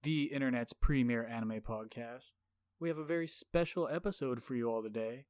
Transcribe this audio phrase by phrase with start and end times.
[0.03, 2.31] the internet's premier anime podcast.
[2.79, 5.25] We have a very special episode for you all today,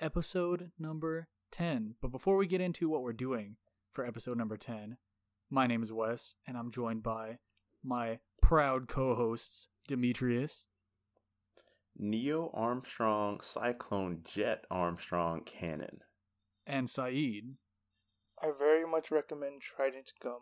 [0.00, 1.94] episode number 10.
[2.02, 3.56] But before we get into what we're doing
[3.92, 4.96] for episode number 10,
[5.48, 7.38] my name is Wes, and I'm joined by
[7.84, 10.66] my proud co hosts, Demetrius,
[11.96, 16.00] Neo Armstrong Cyclone Jet Armstrong Cannon.
[16.66, 17.54] and Saeed.
[18.42, 20.40] I very much recommend Trident gum.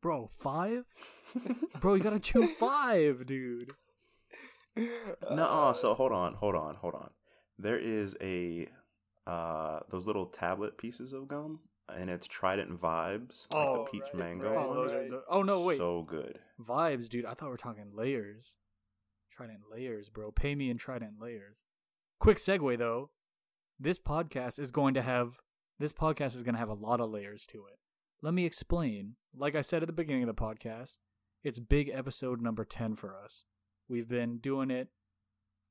[0.00, 0.84] Bro, five?
[1.80, 3.72] Bro, you gotta chew five, dude.
[5.30, 7.10] No, so hold on, hold on, hold on.
[7.58, 8.68] There is a
[9.26, 11.60] uh those little tablet pieces of gum,
[11.94, 14.76] and it's Trident Vibes, like Oh, the peach right, mango right, Oh, one.
[14.76, 15.10] those are right.
[15.10, 15.76] the- oh, no, wait.
[15.76, 16.38] So good.
[16.60, 17.26] Vibes, dude.
[17.26, 18.54] I thought we were talking layers.
[19.30, 20.30] Trident layers, bro.
[20.30, 21.64] Pay me in Trident layers.
[22.18, 23.10] Quick segue though.
[23.78, 25.34] This podcast is going to have
[25.78, 27.78] this podcast is going to have a lot of layers to it.
[28.24, 29.16] Let me explain.
[29.36, 30.98] Like I said at the beginning of the podcast,
[31.42, 33.42] it's big episode number 10 for us.
[33.88, 34.90] We've been doing it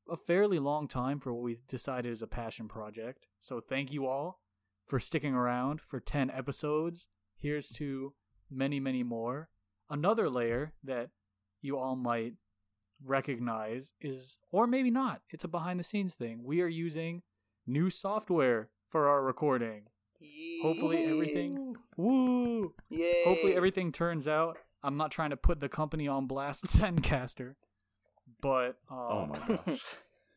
[0.10, 3.28] a fairly long time for what we've decided is a passion project.
[3.40, 4.42] So thank you all
[4.86, 7.08] for sticking around for 10 episodes.
[7.40, 8.16] Here's to
[8.50, 9.48] many, many more.
[9.90, 11.12] Another layer that
[11.62, 12.34] you all might
[13.02, 16.44] recognize is, or maybe not, it's a behind the scenes thing.
[16.44, 17.22] We are using
[17.66, 19.84] new software for our recording.
[20.62, 22.74] Hopefully everything- Woo!
[22.90, 23.24] Yay.
[23.26, 24.58] Hopefully everything turns out.
[24.84, 27.56] I'm not trying to put the company on blast, Zencastr,
[28.42, 29.84] but um, Oh my gosh.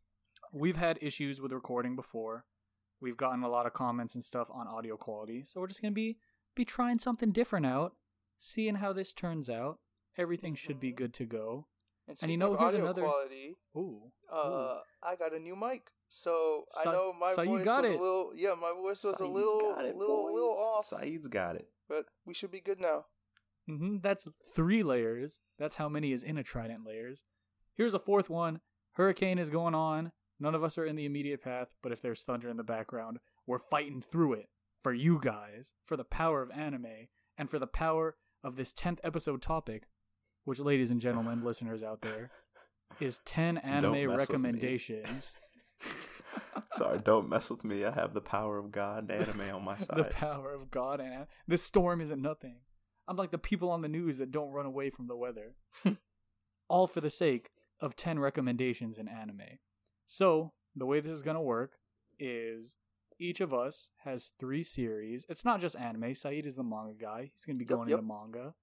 [0.53, 2.45] we've had issues with recording before.
[3.01, 5.93] We've gotten a lot of comments and stuff on audio quality, so we're just gonna
[5.93, 6.19] be
[6.55, 7.95] be trying something different out,
[8.39, 9.79] seeing how this turns out.
[10.17, 10.97] Everything should be Mhm.
[10.97, 11.67] good to go.
[12.07, 13.57] And, and you know, of here's audio another- quality.
[13.77, 17.65] Ooh, Uh, I got a new mic, so Sa- I know my so you voice
[17.65, 17.97] got was it.
[17.99, 18.33] a little.
[18.35, 20.93] Yeah, my voice was a Saeed's little, got it, little, little boys.
[20.93, 21.69] off, Saeed's got it.
[21.89, 23.07] but we should be good now.
[23.69, 25.39] hmm that's three layers.
[25.59, 27.23] That's how many is in a trident layers.
[27.75, 28.61] Here's a fourth one.
[28.93, 30.13] Hurricane is going on.
[30.41, 33.19] None of us are in the immediate path, but if there's thunder in the background,
[33.47, 34.49] we're fighting through it
[34.83, 37.09] for you guys, for the power of anime,
[37.39, 39.85] and for the power of this 10th episode topic,
[40.45, 42.31] which, ladies and gentlemen, listeners out there,
[43.01, 44.17] is 10 anime mess with me.
[44.17, 45.35] recommendations.
[46.73, 47.85] Sorry, don't mess with me.
[47.85, 49.97] I have the power of God and anime on my side.
[49.99, 51.27] the power of God and anime.
[51.47, 52.57] this storm isn't nothing.
[53.07, 55.55] I'm like the people on the news that don't run away from the weather.
[56.69, 57.51] All for the sake
[57.81, 59.59] of 10 recommendations in anime.
[60.07, 61.73] So, the way this is going to work
[62.19, 62.79] is
[63.19, 65.25] each of us has three series.
[65.29, 66.15] It's not just anime.
[66.15, 67.31] Saeed is the manga guy.
[67.35, 67.99] He's going to be Yep, going yep.
[68.01, 68.55] into manga.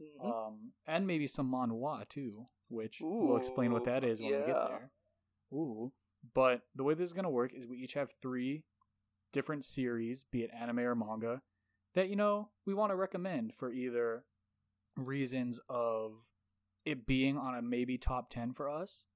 [0.00, 0.24] Mhm.
[0.48, 4.68] Um, and maybe some manhwa too, which we'll explain what that is when we get
[4.68, 4.90] there.
[5.54, 5.90] Ooh.
[6.34, 8.64] But the way this is going to work is we each have three
[9.32, 11.42] different series, be it anime or manga,
[11.94, 14.24] that, you know, we want to recommend for either
[14.96, 16.12] reasons of
[16.84, 19.06] it being on a maybe top 10 for us,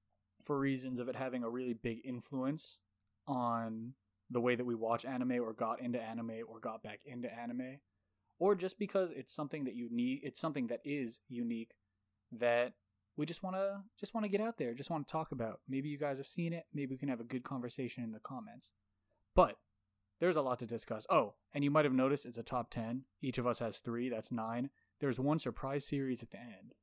[0.43, 2.79] for reasons of it having a really big influence
[3.27, 3.93] on
[4.29, 7.79] the way that we watch anime or got into anime or got back into anime,
[8.39, 11.71] or just because it's something that you need, it's something that is unique
[12.31, 12.73] that
[13.17, 15.59] we just want to just want to get out there, just want to talk about.
[15.67, 18.19] Maybe you guys have seen it, maybe we can have a good conversation in the
[18.19, 18.69] comments.
[19.35, 19.57] But
[20.19, 21.07] there's a lot to discuss.
[21.09, 23.05] Oh, and you might have noticed it's a top 10.
[23.21, 24.69] Each of us has 3, that's 9.
[24.99, 26.73] There's one surprise series at the end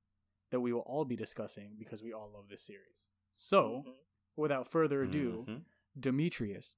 [0.50, 3.09] that we will all be discussing because we all love this series.
[3.37, 3.95] So, Mhm.
[4.37, 5.65] without further ado, Mhm.
[5.99, 6.75] Demetrius,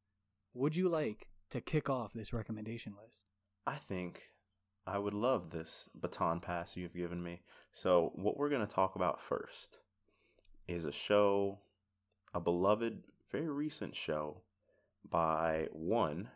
[0.53, 3.25] would you like to kick off this recommendation list?
[3.67, 4.35] I think
[4.91, 7.43] I would love this baton pass you've given me.
[7.71, 9.79] So, what we're going to talk about first
[10.67, 11.61] is a show,
[12.35, 14.43] a beloved, very recent show
[15.09, 16.31] by one.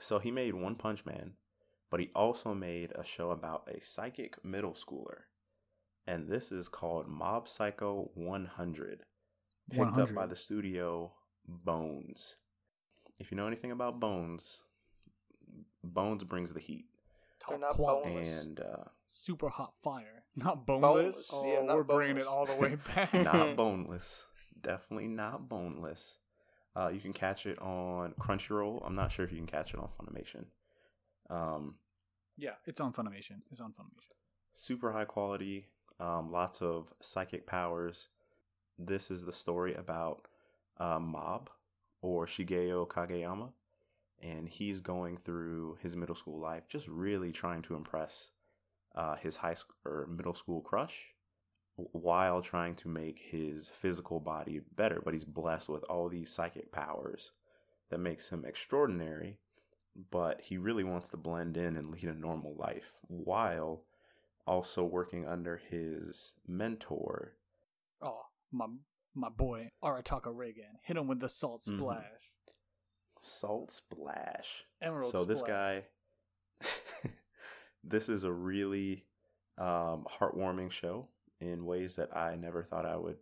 [0.00, 1.34] So, he made One Punch Man,
[1.90, 5.24] but he also made a show about a psychic middle schooler.
[6.06, 9.02] And this is called Mob Psycho 100,
[9.70, 11.12] picked up by the studio
[11.46, 12.36] Bones.
[13.18, 14.62] If you know anything about Bones,
[15.82, 16.86] Bones brings the heat.
[17.48, 18.10] They're not quality.
[18.10, 18.42] boneless.
[18.42, 20.94] And uh, super hot fire, not boneless.
[20.94, 23.12] Boneless, Oh, yeah, not we're bringing it all the way back.
[23.14, 24.26] not boneless.
[24.60, 26.18] Definitely not boneless.
[26.76, 28.82] Uh, you can catch it on Crunchyroll.
[28.84, 30.46] I'm not sure if you can catch it on Funimation.
[31.30, 31.76] Um,
[32.36, 33.42] yeah, it's on Funimation.
[33.52, 34.14] It's on Funimation.
[34.54, 35.68] super high quality,
[36.00, 38.08] um, lots of psychic powers.
[38.78, 40.26] This is the story about
[40.78, 41.48] uh, Mob
[42.02, 43.52] or Shigeo Kageyama,
[44.24, 48.30] and he's going through his middle school life, just really trying to impress
[48.94, 51.06] uh, his high school or middle school crush,
[51.76, 55.00] while trying to make his physical body better.
[55.04, 57.32] But he's blessed with all these psychic powers
[57.90, 59.38] that makes him extraordinary
[60.10, 63.84] but he really wants to blend in and lead a normal life while
[64.46, 67.34] also working under his mentor.
[68.02, 68.66] Oh, my
[69.14, 70.78] my boy Arataka Reigen.
[70.82, 71.76] Hit him with the salt Mhm.
[71.78, 72.32] splash.
[73.24, 74.64] Salt Splash.
[74.82, 75.84] Emerald so this guy
[77.84, 79.04] this is a really
[79.58, 81.08] um, heartwarming show
[81.40, 83.16] in ways that i never thought i would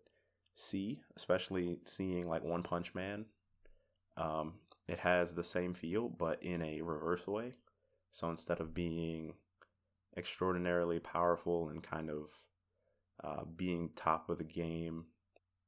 [0.55, 3.27] see especially seeing like one punch man.
[4.17, 4.55] Um,
[4.89, 7.53] it has the same feel but in a reverse way.
[8.11, 9.35] So instead of being
[10.17, 12.31] extraordinarily powerful and kind of
[13.25, 15.07] uh, being top of the game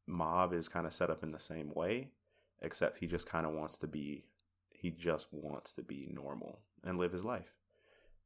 [0.07, 2.11] mob is kind of set up in the same way
[2.61, 4.25] except he just kind of wants to be
[4.71, 7.55] he just wants to be normal and live his life.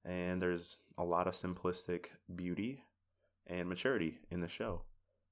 [0.05, 2.85] And there's a lot of simplistic beauty
[3.47, 4.83] and maturity in the show.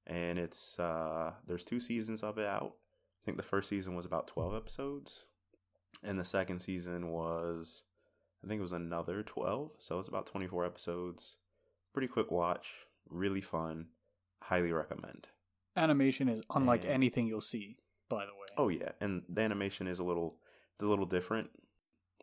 [0.06, 2.74] And it's uh there's two seasons of it out.
[3.22, 5.26] I think the first season was about 12 episodes.
[6.04, 7.84] And the second season was
[8.44, 11.36] i think it was another 12 so it's about 24 episodes.
[11.92, 12.86] Pretty quick watch.
[13.08, 13.86] Really fun.
[14.42, 15.28] Highly recommend.
[15.76, 18.46] Animation is unlike And- anything you'll see, by the way.
[18.56, 20.36] Oh yeah, and the animation is a little
[20.74, 21.50] it's a little different.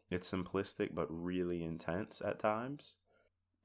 [0.10, 2.96] It's simplistic but really intense at times.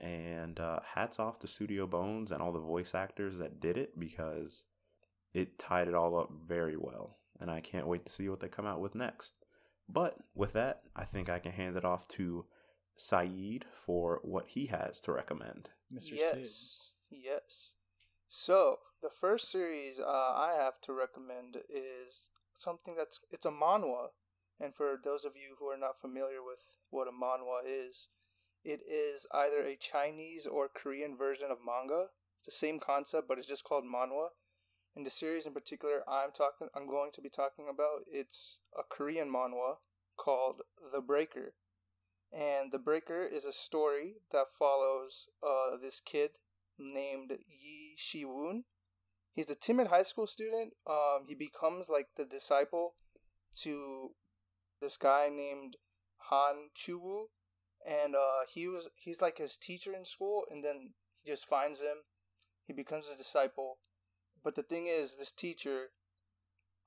[0.00, 3.98] And uh, hats off to Studio Bones and all the voice actors that did it
[3.98, 4.64] because
[5.34, 7.18] it tied it all up very well.
[7.40, 9.34] And I can't wait to see what they come out with next.
[9.88, 12.46] But with that, I think I can hand it off to
[12.96, 15.70] Saeed for what he has to recommend.
[15.92, 16.12] Mr.
[16.12, 17.18] yes, Sid.
[17.24, 17.74] yes.
[18.28, 24.08] So the first series uh, I have to recommend is something that's it's a manhwa,
[24.60, 28.08] and for those of you who are not familiar with what a manhwa is,
[28.64, 32.08] it is either a Chinese or Korean version of manga.
[32.40, 34.28] It's the same concept, but it's just called manhwa.
[34.94, 38.82] And the series in particular I'm talking I'm going to be talking about it's a
[38.82, 39.76] Korean manhwa
[40.18, 40.60] called
[40.92, 41.54] The Breaker.
[42.30, 46.32] And The Breaker is a story that follows uh, this kid
[46.78, 48.64] named Yi Shi-woon.
[49.32, 50.74] He's a timid high school student.
[50.88, 52.94] Um, he becomes like the disciple
[53.62, 54.10] to
[54.80, 55.76] this guy named
[56.30, 57.28] Han Chu-woo.
[57.86, 60.90] And uh, he was he's like his teacher in school, and then
[61.22, 62.04] he just finds him.
[62.66, 63.78] He becomes a disciple.
[64.42, 65.90] But the thing is, this teacher,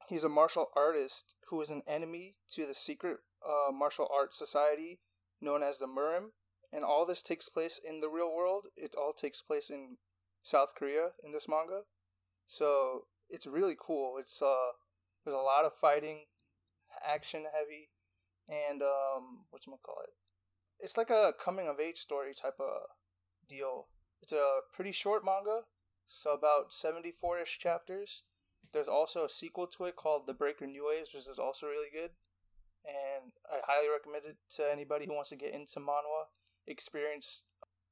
[0.08, 5.00] he's a martial artist who is an enemy to the secret uh, martial arts society
[5.40, 6.32] known as the Murim.
[6.74, 8.68] And all this takes place in the real world.
[8.78, 9.98] It all takes place in
[10.44, 11.82] South Korea in this manga.
[12.48, 14.18] So it's really cool.
[14.20, 14.74] It's uh
[15.24, 16.26] there's a lot of fighting,
[17.06, 17.90] action heavy,
[18.50, 20.14] and um what's call it?
[20.80, 22.90] It's like a coming of age story type of
[23.48, 23.88] deal.
[24.22, 25.62] It's a pretty short manga,
[26.08, 28.24] so about 74 ish chapters.
[28.74, 31.90] There's also a sequel to it called The Breaker New Waves, which is also really
[31.92, 32.12] good.
[32.86, 36.32] And I highly recommend it to anybody who wants to get into manhwa,
[36.68, 37.44] experience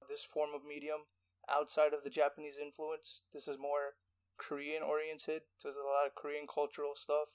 [0.09, 1.01] this form of medium
[1.49, 3.23] outside of the Japanese influence.
[3.33, 3.95] This is more
[4.37, 5.41] Korean oriented.
[5.57, 7.29] So there's a lot of Korean cultural stuff.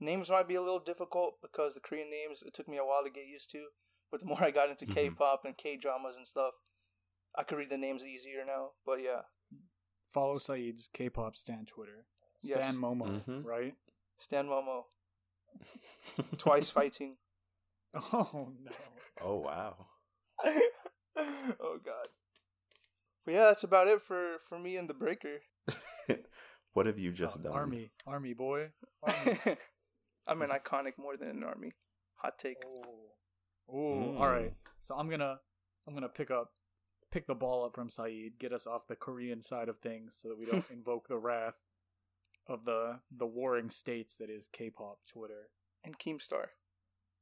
[0.00, 3.02] Names might be a little difficult because the Korean names it took me a while
[3.04, 3.66] to get used to.
[4.10, 4.94] But the more I got into Mhm.
[4.94, 6.54] K-pop and K-dramas and stuff,
[7.34, 8.72] I could read the names easier now.
[8.86, 9.22] But yeah,
[10.08, 12.06] Follow Saeed's K-pop stan Twitter.
[12.38, 12.76] Stan Yes.
[12.76, 13.44] Momo, Mhm.
[13.44, 13.76] right?
[14.18, 14.86] Stan Momo
[16.38, 17.18] twice fighting.
[17.94, 18.70] Oh no.
[19.22, 19.86] oh wow.
[21.16, 22.06] oh god.
[23.24, 25.38] But yeah, that's about it for for me and the breaker.
[26.72, 27.52] what have you just Oh, done?
[27.52, 28.68] Army, army boy.
[29.02, 29.38] Army.
[30.26, 31.72] I'm an iconic more than an army.
[32.16, 32.56] Hot take.
[32.66, 34.20] Oh, Ooh, Mm.
[34.20, 34.54] all right.
[34.80, 35.38] So I'm gonna
[35.86, 36.52] I'm gonna pick up
[37.10, 40.28] pick the ball up from Saeed, get us off the Korean side of things, so
[40.28, 41.58] that we don't invoke the wrath
[42.46, 45.48] of the the warring states that is K-pop Twitter
[45.84, 46.46] And Keemstar.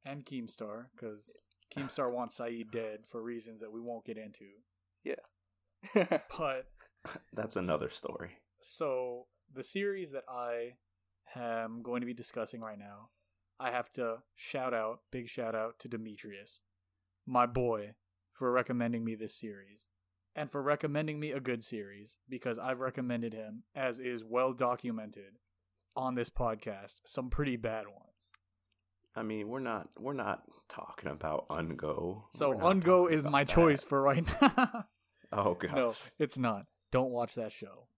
[0.05, 1.37] and Keemstar, because
[1.75, 4.47] Keemstar wants Saeed dead for reasons that we won't get into.
[5.05, 5.15] Yeah.
[6.39, 6.67] but
[7.33, 8.39] That's another story.
[8.61, 10.75] so the series that I
[11.35, 13.11] am going to be discussing right now,
[13.59, 16.61] I have to shout out, big shout out to Demetrius,
[17.27, 17.95] my boy,
[18.33, 19.87] for recommending me this series.
[20.35, 25.39] And for recommending me a good series, because I've recommended him, as is well documented
[25.97, 28.16] on this podcast, some pretty bad ones.
[29.17, 32.25] I mean, we're not we're not talking about Ungo.
[32.33, 33.53] So Ungo is my that.
[33.53, 34.85] choice for right now.
[35.33, 35.75] Oh gosh.
[35.75, 36.67] No, it's not.
[36.93, 37.89] Don't watch that show.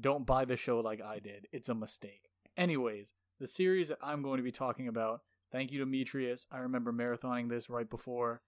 [0.00, 1.48] Don't buy the show like I did.
[1.50, 2.28] It's a mistake.
[2.56, 6.46] Anyways, the series that I'm going to be talking about, thank you, Demetrius.
[6.52, 8.42] I remember marathoning this right before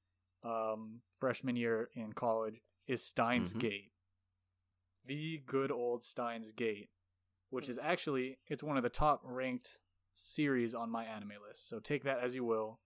[0.45, 3.59] um, freshman year in college, is Steins Mhm.
[3.61, 3.91] Gate.
[5.05, 6.91] The good old Steins Gate,
[7.51, 9.79] which is actually, it's one of the top ranked
[10.19, 11.69] series on my anime list.
[11.69, 12.81] So take that as you will.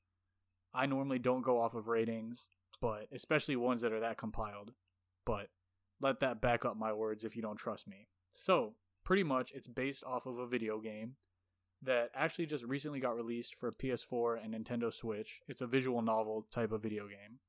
[0.74, 2.46] I normally don't go off of ratings,
[2.80, 4.72] but especially ones that are that compiled.
[5.24, 5.48] But
[6.00, 8.08] let that back up my words if you don't trust me.
[8.32, 8.74] So,
[9.04, 11.16] pretty much it's based off of a video game
[11.82, 15.40] that actually just recently got released for PS4 and Nintendo Switch.
[15.48, 17.40] It's a visual novel type of video game.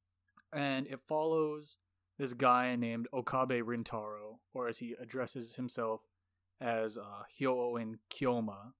[0.52, 1.78] And it follows
[2.18, 6.02] this guy named Okabe Rintaro, or as he addresses himself
[6.60, 8.74] as uh, Hououin Kyouma.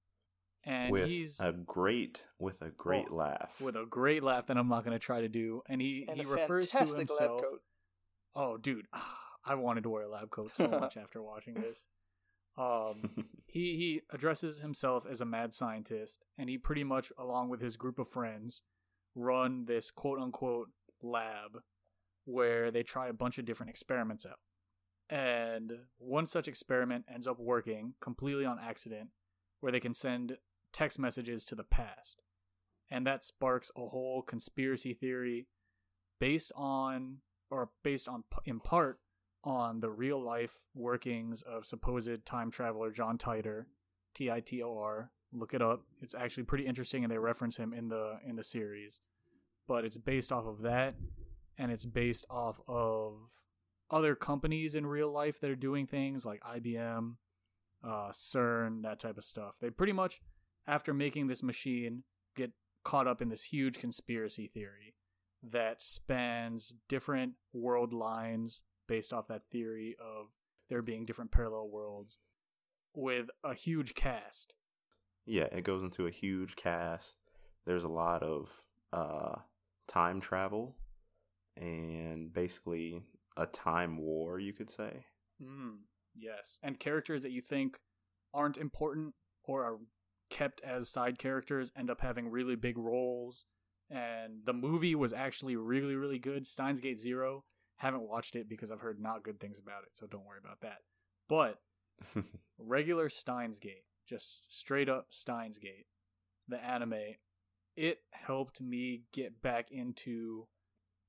[0.66, 3.60] And with he's a great with a great Oh, laugh.
[3.60, 5.62] with a great laugh that I'm not going to try to do.
[5.68, 7.42] And he, and he a refers to fantastic lab himself.
[7.42, 7.62] coat.
[8.34, 8.86] Oh, dude,
[9.44, 11.86] I wanted to wear a lab coat so much after watching this.
[12.56, 17.60] Um, he he addresses himself as a mad scientist, and he pretty much, along with
[17.60, 18.62] his group of friends,
[19.14, 20.68] run this quote unquote
[21.02, 21.58] lab
[22.24, 24.38] where they try a bunch of different experiments out.
[25.10, 29.10] And one such experiment ends up working completely on accident,
[29.60, 30.38] where they can send
[30.74, 32.20] text messages to the past.
[32.90, 35.46] And that sparks a whole conspiracy theory
[36.20, 37.18] based on,
[37.50, 38.98] or based on, in part,
[39.42, 43.64] on the real life workings of supposed time traveler John Titor,
[44.14, 45.10] T I T O R.
[45.32, 45.82] Look it up.
[46.00, 49.00] It's actually pretty interesting, and they reference him in the in the series.
[49.66, 50.94] But it's based off of that,
[51.58, 53.14] and it's based off of
[53.90, 57.16] other companies in real life that are doing things like IBM,
[57.82, 59.54] uh, CERN, that type of stuff.
[59.60, 60.20] They pretty much,
[60.66, 62.04] after making this machine,
[62.36, 62.52] get
[62.84, 64.94] caught up in this huge conspiracy theory
[65.42, 70.28] that spans different world lines based off that theory of
[70.68, 72.18] there being different parallel worlds
[72.94, 74.54] with a huge cast.
[75.26, 77.16] yeah, it goes into a huge cast.
[77.66, 78.50] There's a lot of
[78.92, 79.36] uh,
[79.88, 80.76] time travel
[81.56, 83.02] and basically
[83.36, 85.06] a time war, you could say.
[85.42, 85.78] Mm,
[86.14, 87.78] yes, and characters that you think
[88.32, 89.78] aren't important or are
[90.34, 93.46] kept as side characters end up having really big roles.
[93.88, 96.46] And the movie was actually really, really good.
[96.46, 97.44] Steins Gate Zero.
[97.76, 100.60] Haven't watched it because I've heard not good things about it, so don't worry about
[100.62, 100.78] that.
[101.28, 101.60] But
[102.58, 105.86] regular Steins Gate, just straight up Steins Gate,
[106.48, 107.16] the anime,
[107.76, 110.48] it helped me get back into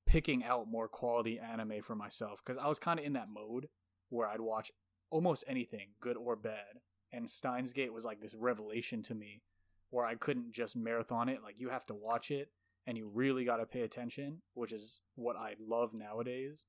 [0.06, 3.68] picking out more quality anime for myself because I was kind of in that mode
[4.08, 4.70] where I'd watch
[5.10, 6.80] almost anything, good or bad.
[7.12, 9.42] And Steins Gate was like this revelation to me
[9.90, 11.42] where I couldn't just marathon it.
[11.42, 12.50] Like, you have to watch it
[12.86, 16.64] and you really got to pay attention, which is what I love nowadays.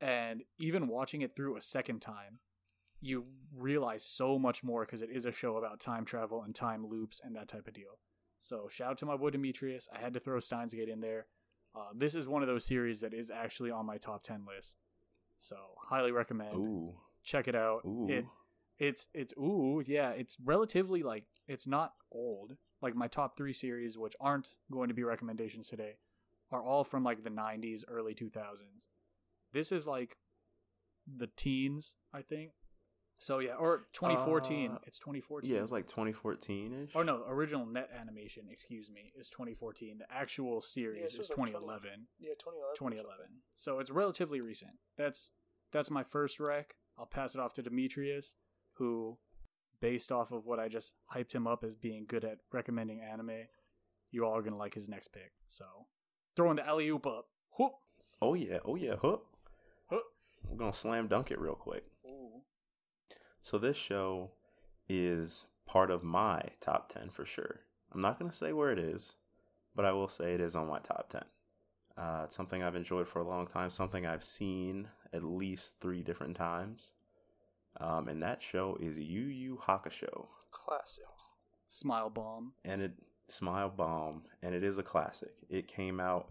[0.00, 2.40] And even watching it through a second time,
[3.00, 6.86] you realize so much more because it is a show about time travel and time
[6.86, 7.98] loops and that type of deal.
[8.40, 9.88] So, shout out to my boy Demetrius.
[9.94, 11.26] I had to throw Steins Gate in there.
[11.74, 14.76] Uh, this is one of those series that is actually on my top 10 list.
[15.40, 15.56] So,
[15.88, 16.54] highly recommend.
[16.56, 17.80] Ooh, Check it out.
[17.84, 18.06] ooh.
[18.08, 18.24] It
[18.78, 22.56] it's it's ooh, yeah, it's relatively like it's not old.
[22.82, 25.96] Like my top 3 series which aren't going to be recommendations today
[26.52, 28.88] are all from like the 90s, early 2000s.
[29.52, 30.16] This is like
[31.06, 32.52] the teens, I think.
[33.18, 34.72] So yeah, or 2014.
[34.72, 35.50] Uh, it's 2014.
[35.50, 36.90] yeah, it's like 2014 ish.
[36.94, 39.98] Oh no, original net animation, excuse me, is 2014.
[39.98, 42.08] The actual series this is like 2011.
[42.18, 42.76] Yeah, 2011.
[42.76, 43.26] 2011.
[43.54, 44.72] So it's relatively recent.
[44.98, 45.30] That's
[45.72, 46.74] that's my first rec.
[46.98, 48.34] I'll pass it off to Demetrius,
[48.78, 49.18] who,
[49.80, 53.46] based off of what I just hyped him up as being good at recommending anime,
[54.10, 55.32] you all are gonna like his next pick.
[55.48, 55.64] So
[56.34, 57.26] throwing the alley oop up.
[57.58, 57.72] Whoop.
[58.20, 59.18] Oh yeah, oh yeah, huh?
[59.88, 59.98] Huh.
[60.48, 61.84] We're gonna slam dunk it real quick.
[62.06, 62.42] Ooh.
[63.42, 64.30] So this show
[64.88, 67.60] is part of my top 10 for sure.
[67.92, 69.14] I'm not to say where it is,
[69.74, 71.22] but I will say it is on my top 10.
[71.96, 76.02] Uh, it's something I've enjoyed for a long time, something I've seen at least three
[76.02, 76.92] different times.
[77.80, 80.26] Um, and that show is Yu Yu Hakusho.
[80.50, 81.04] Classic.
[81.68, 82.52] Smile bomb.
[82.64, 82.92] And it,
[83.28, 85.34] Smile Bomb, and it is a classic.
[85.48, 86.30] It came out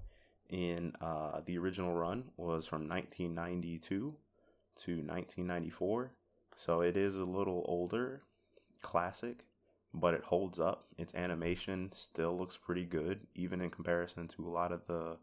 [0.50, 4.16] in, uh, the original run was from 1992
[4.78, 6.12] to 1994.
[6.56, 8.24] So it is a little older,
[8.82, 9.46] classic,
[9.94, 10.88] but it holds up.
[10.98, 15.18] Its animation still looks pretty good, even in comparison to a lot of the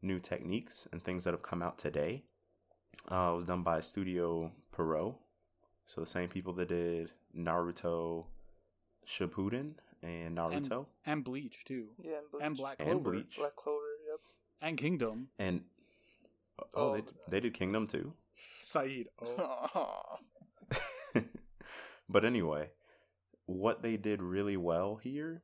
[0.00, 2.24] new techniques and things that have come out today.
[3.10, 5.16] Uh, it was done by Studio Pierrot,
[5.86, 8.26] so the same people that did Naruto
[9.06, 11.88] Shippuden and Naruto And Bleach too.
[12.02, 12.42] Yeah, and Bleach.
[12.44, 13.80] And Black and, Bleach Black Clover.
[14.10, 14.20] Yep.
[14.62, 15.28] And Kingdom.
[15.38, 15.62] and
[16.58, 18.12] oh, Oh, they, they did Kingdom too.
[18.60, 19.08] Saeed.
[19.20, 20.18] Oh.
[22.08, 22.70] but anyway,
[23.46, 25.42] what they did really well here,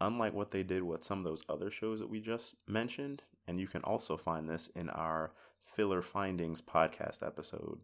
[0.00, 3.60] unlike what they did with some of those other shows that we just mentioned, and
[3.60, 7.80] you can also find this in our filler findings podcast episode.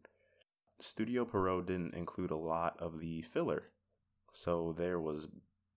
[0.80, 3.64] Studio Pierrot didn't include a lot of the filler.
[4.32, 5.28] So there was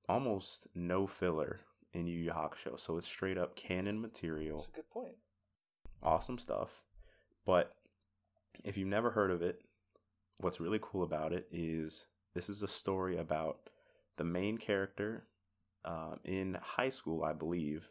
[0.08, 1.62] almost no filler
[1.94, 4.58] in Yu Yu Hakusho, so it's straight up canon material.
[4.58, 5.16] That's a good point.
[6.04, 6.84] Awesome stuff.
[7.46, 7.76] But
[8.64, 9.62] if you've never heard of it,
[10.38, 13.70] what's really cool about it is this is a story about
[14.18, 15.24] the main character
[15.86, 17.90] uh, in high school, I believe.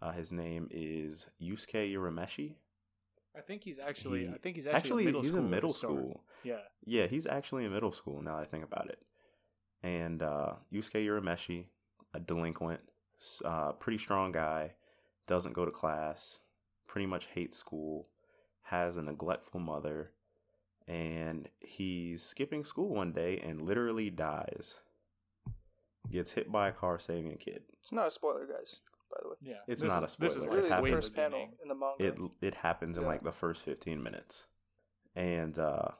[0.00, 2.54] Uh, his name is Yusuke Urameshi.
[3.38, 4.26] I think he's actually.
[4.26, 6.24] He- I think he's actually, Actually, in middle he's school in middle school.
[6.42, 6.56] Yeah.
[6.84, 9.00] Yeah, he's actually in middle school now that I think about it.
[9.82, 11.66] And uh, Yusuke Urameshi,
[12.12, 12.80] a delinquent,
[13.44, 14.72] uh, pretty strong guy,
[15.28, 16.40] doesn't go to class,
[16.88, 18.08] pretty much hates school,
[18.62, 20.10] has a neglectful mother,
[20.88, 24.76] and he's skipping school one day and literally dies.
[26.10, 27.62] Gets hit by a car saving a kid.
[27.82, 28.80] It's not a spoiler, guys.
[29.10, 29.60] By the way, Yeah.
[29.66, 30.28] It's This not is- a spoiler.
[30.28, 31.58] This is It really the first panel beginning.
[31.62, 32.04] in the manga.
[32.04, 34.46] It it happens in like the first 15 minutes.
[35.14, 35.92] And uh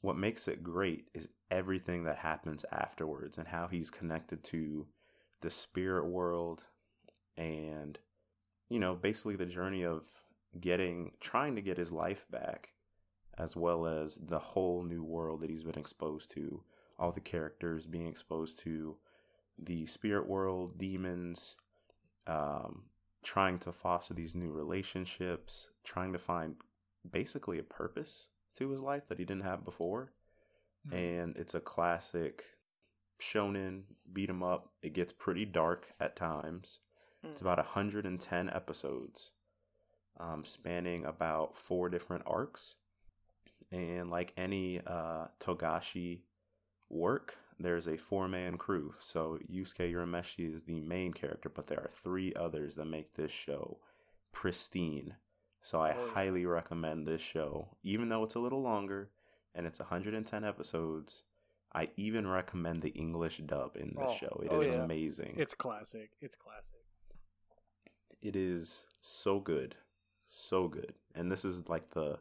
[0.00, 4.88] what makes it great is everything that happens afterwards and how he's connected to
[5.42, 6.64] the spirit world
[7.36, 7.98] and
[8.68, 10.06] you know, basically the journey of
[10.58, 12.70] getting trying to get his life back
[13.38, 16.62] as well as the whole new world that he's been exposed to,
[16.98, 18.96] all the characters being exposed to
[19.58, 21.56] the spirit world, demons,
[22.26, 22.84] um,
[23.22, 26.56] trying to foster these new relationships, trying to find
[27.08, 30.12] basically a purpose to his life that he didn't have before.
[30.86, 30.92] Mhm.
[30.92, 32.58] And it's a classic
[33.18, 34.74] shonen beat 'em up.
[34.82, 36.80] It gets pretty dark at times.
[37.22, 37.46] It's Hmm.
[37.46, 39.32] about 110 episodes,
[40.16, 42.76] um, spanning about four different arcs.
[43.70, 46.24] And like any uh, Togashi
[46.88, 48.94] work, there's a four man crew.
[48.98, 53.32] So Yusuke Urameshi is the main character, but there are three others that make this
[53.32, 53.78] show
[54.32, 55.16] pristine.
[55.62, 56.12] So I Oh, yeah.
[56.14, 59.10] highly recommend this show, even though it's a little longer
[59.54, 61.22] and it's 110 episodes.
[61.74, 64.40] I even recommend the English dub in this Oh, show.
[64.44, 64.84] It oh, is oh, yeah.
[64.84, 65.34] amazing.
[65.38, 66.10] It's classic.
[66.20, 66.76] It's classic.
[68.20, 69.74] it is so good
[70.28, 72.18] so good and this is like the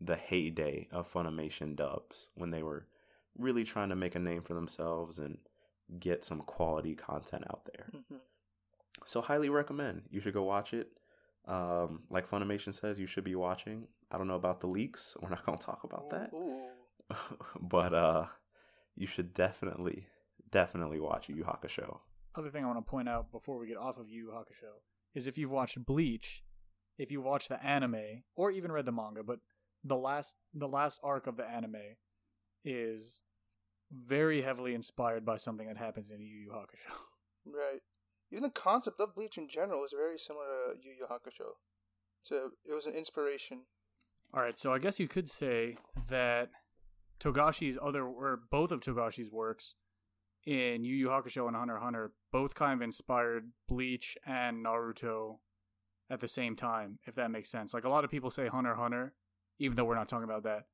[0.00, 2.86] the heyday of funimation dubs when they were
[3.38, 5.38] really trying to make a name for themselves and
[5.98, 7.90] get some quality content out there.
[7.92, 8.20] Mhm.
[9.06, 10.02] so highly recommend.
[10.10, 10.88] You should go watch it.
[11.46, 13.88] Um, like funimation says you should be watching.
[14.10, 15.14] I don't know about the leaks.
[15.20, 16.30] We're not going to talk about that.
[17.60, 18.26] But uh
[18.96, 20.06] you should definitely
[20.50, 22.00] definitely watch Yu Yu Hakusho.
[22.36, 24.80] Other thing I want to point out before we get off of Yu Yu Hakusho
[25.14, 26.42] is if you've watched Bleach,
[26.96, 29.40] if you watched the anime or even read the manga, but
[29.82, 31.96] the last the last arc of the anime
[32.64, 33.22] is
[33.92, 36.94] very heavily inspired by something that happens in Yu Yu Hakusho.
[37.46, 37.82] Right.
[38.32, 41.56] Even the concept of Bleach in general is very similar to Yu Yu Hakusho.
[42.22, 43.60] So it was an inspiration.
[44.32, 45.76] All right, so I guess you could say
[46.08, 46.48] that
[47.20, 49.74] Togashi's other or both of Togashi's works
[50.46, 55.36] in Yu Yu Hakusho and Hunter Hunter both kind of inspired Bleach and Naruto
[56.10, 57.72] at the same time, if that makes sense.
[57.72, 59.14] Like a lot of people say Hunter Hunter,
[59.58, 60.64] even though we're not talking about that,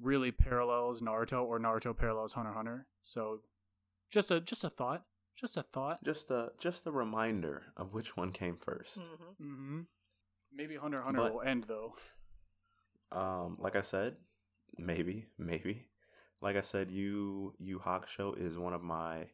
[0.00, 2.86] really parallels Naruto or Naruto parallels Hunter Hunter.
[3.02, 3.40] So
[4.10, 5.04] just a just a thought.
[5.36, 6.02] Just a thought.
[6.04, 9.44] Just a just a reminder of which one came 1st Mm-hmm.
[9.44, 9.80] Mm-hmm.
[10.52, 11.94] Maybe Hunter Hunter But- will end though.
[13.12, 14.16] Um, like I said,
[14.78, 15.86] maybe, maybe.
[16.40, 19.26] Like I said, Yu Yu Hakusho is one of my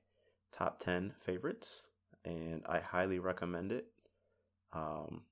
[0.52, 1.82] top ten favorites,
[2.24, 3.86] and I highly recommend it.
[4.72, 5.22] Um,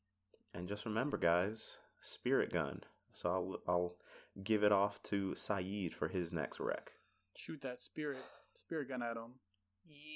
[0.53, 2.83] and just remember, guys, Spirit Gun.
[3.15, 3.97] So I'll I'll
[4.43, 6.93] give it off to Saeed for his next rec.
[7.37, 8.19] Shoot that spirit
[8.55, 9.41] spirit gun at him.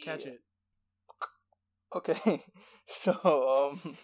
[0.03, 0.41] Catch it.
[1.95, 2.45] Okay.
[2.91, 3.13] So,
[3.85, 3.99] um,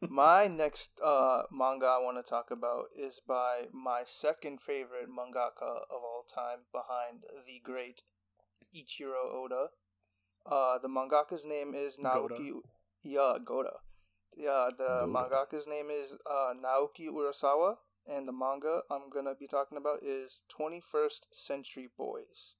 [0.08, 5.82] my next uh, manga I want to talk about is by my second favorite mangaka
[5.90, 8.02] of all time, behind the great
[8.72, 9.66] Eiichiro Oda.
[10.46, 12.36] Uh, the mangaka's name is Goda.
[12.36, 12.52] Naoki.
[13.02, 13.72] Yeah, Goda.
[14.36, 15.12] Yeah, the Goda.
[15.12, 17.74] mangaka's name is uh, Naoki Urasawa,
[18.06, 22.56] and the manga I'm gonna be talking about is 21st Century Boys.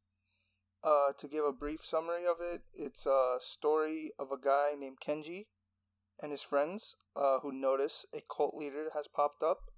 [0.83, 4.99] Uh, to give a brief summary of it, it's a story of a guy named
[5.01, 5.47] Kenji
[6.21, 9.71] and his friends uh, who notice a cult leader has popped up,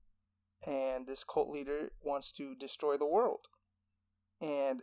[0.67, 3.47] and this cult leader wants to destroy the world.
[4.41, 4.83] And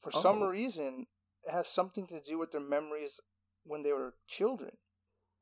[0.00, 0.46] for some Oh.
[0.46, 1.06] reason,
[1.42, 3.20] it has something to do with their memories
[3.64, 4.78] when they were children.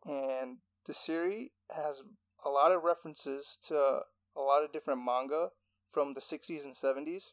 [0.05, 2.02] And the series has
[2.44, 4.05] a lot of references to
[4.37, 5.49] a lot of different manga
[5.88, 7.33] from the 60s and 70s.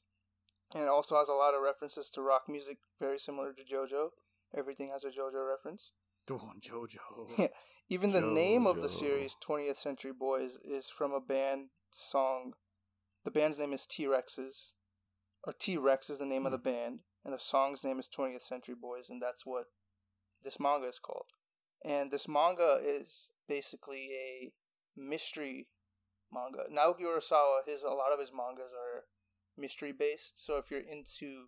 [0.73, 4.09] And it also has a lot of references to rock music, very similar to JoJo.
[4.55, 5.91] Everything has a JoJo reference.
[6.31, 7.39] Oh, JoJo.
[7.39, 7.47] Yeah.
[7.89, 12.53] Even the name of the series, 20th Century Boys, is from a band song.
[13.25, 14.75] The band's name is T Rex's.
[15.43, 16.99] Or T Rex is the name of the band.
[17.25, 19.65] And the song's name is 20th Century Boys, and that's what
[20.43, 21.25] this manga is called.
[21.83, 24.51] And this manga is basically a
[24.95, 25.67] mystery
[26.33, 26.63] manga.
[26.71, 29.05] Naoki Urasawa, his a lot of his mangas are
[29.57, 30.43] mystery based.
[30.43, 31.47] So if you're into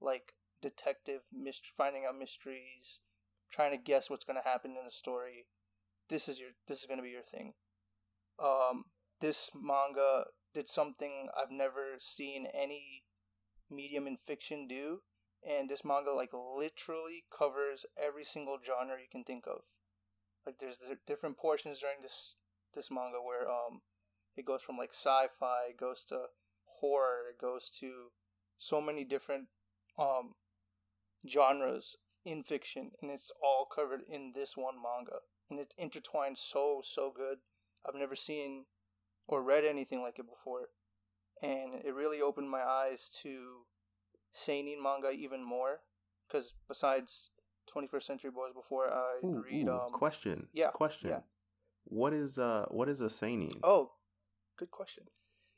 [0.00, 3.00] like detective mystery, finding out mysteries,
[3.50, 5.46] trying to guess what's going to happen in the story,
[6.08, 7.54] this is your this is going to be your thing.
[8.42, 8.84] Um,
[9.20, 13.04] this manga did something I've never seen any
[13.70, 15.02] medium in fiction do,
[15.46, 19.62] and this manga like literally covers every single genre you can think of.
[20.46, 22.36] Like there's different portions during this
[22.74, 23.80] this manga where um
[24.36, 26.26] it goes from like sci-fi, it goes to
[26.80, 28.08] horror, it goes to
[28.58, 29.48] so many different
[29.98, 30.34] um
[31.28, 35.18] genres in fiction and it's all covered in this one manga
[35.50, 37.38] and it's intertwined so so good.
[37.86, 38.66] I've never seen
[39.26, 40.68] or read anything like it before.
[41.42, 43.62] And it really opened my eyes to
[44.32, 45.80] seinen manga even more
[46.28, 47.30] because besides
[47.74, 50.48] 21st Century Boys before I Ooh, read ooh, um question.
[50.52, 51.10] yeah, Question.
[51.10, 51.20] yeah.
[51.84, 53.50] What is uh what is a seinen?
[53.62, 53.92] Oh,
[54.60, 55.04] good question.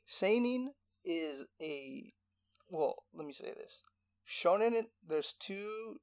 [0.05, 0.71] Seinen
[1.03, 2.13] is a
[2.69, 3.83] well, let me say this.
[4.27, 5.97] Shonen there's two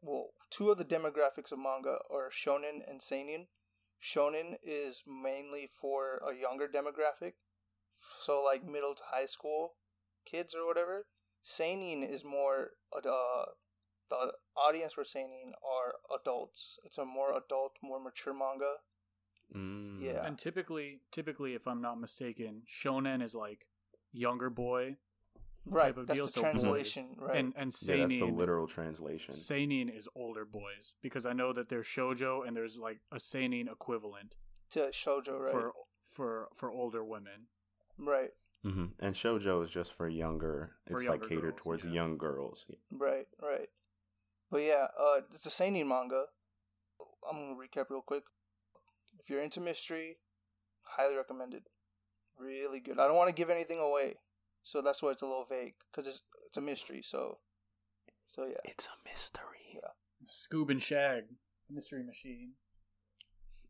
[0.00, 3.48] well, two of the demographics of manga are shonen and seinen.
[4.02, 7.32] Shonen is mainly for a younger demographic,
[8.20, 9.74] so like middle to high school
[10.24, 11.06] kids or whatever.
[11.42, 13.00] Seinen is more uh,
[14.10, 16.78] the audience for seinen are adults.
[16.84, 18.76] It's a more adult, more mature manga.
[19.56, 20.02] Mm.
[20.02, 20.24] Yeah.
[20.26, 23.66] And typically, typically, if I'm not mistaken, shonen is like
[24.12, 24.96] younger boy,
[25.64, 26.50] Right, type of that's deal, the so boys.
[26.52, 27.06] translation.
[27.18, 29.32] Right, and and Yeah, that's the literal translation.
[29.34, 33.68] seinen is older boys because I know that there's shojo and there's like a seinen
[33.68, 34.36] equivalent
[34.70, 35.38] to shojo.
[35.40, 35.72] Right, for
[36.04, 37.48] for for older women.
[37.98, 38.30] right,
[38.64, 38.86] Mm-hmm.
[38.98, 40.72] And shojo is just for younger.
[40.86, 41.90] For It's younger like catered girls, towards yeah.
[41.92, 42.66] young girls.
[42.92, 43.68] right, right.
[44.50, 46.24] But yeah, uh, it's a seinen manga.
[47.30, 48.24] I'm gonna recap real quick.
[49.28, 50.16] If you're into mystery,
[50.84, 51.64] highly recommended.
[52.38, 52.98] Really good.
[52.98, 54.14] I don't want to give anything away,
[54.62, 57.02] so that's why it's a little vague because it's it's a mystery.
[57.04, 57.36] So,
[58.26, 58.56] so yeah.
[58.64, 59.74] It's a mystery.
[59.74, 59.90] Yeah.
[60.26, 61.24] Scoob and Shag,
[61.68, 62.52] mystery machine.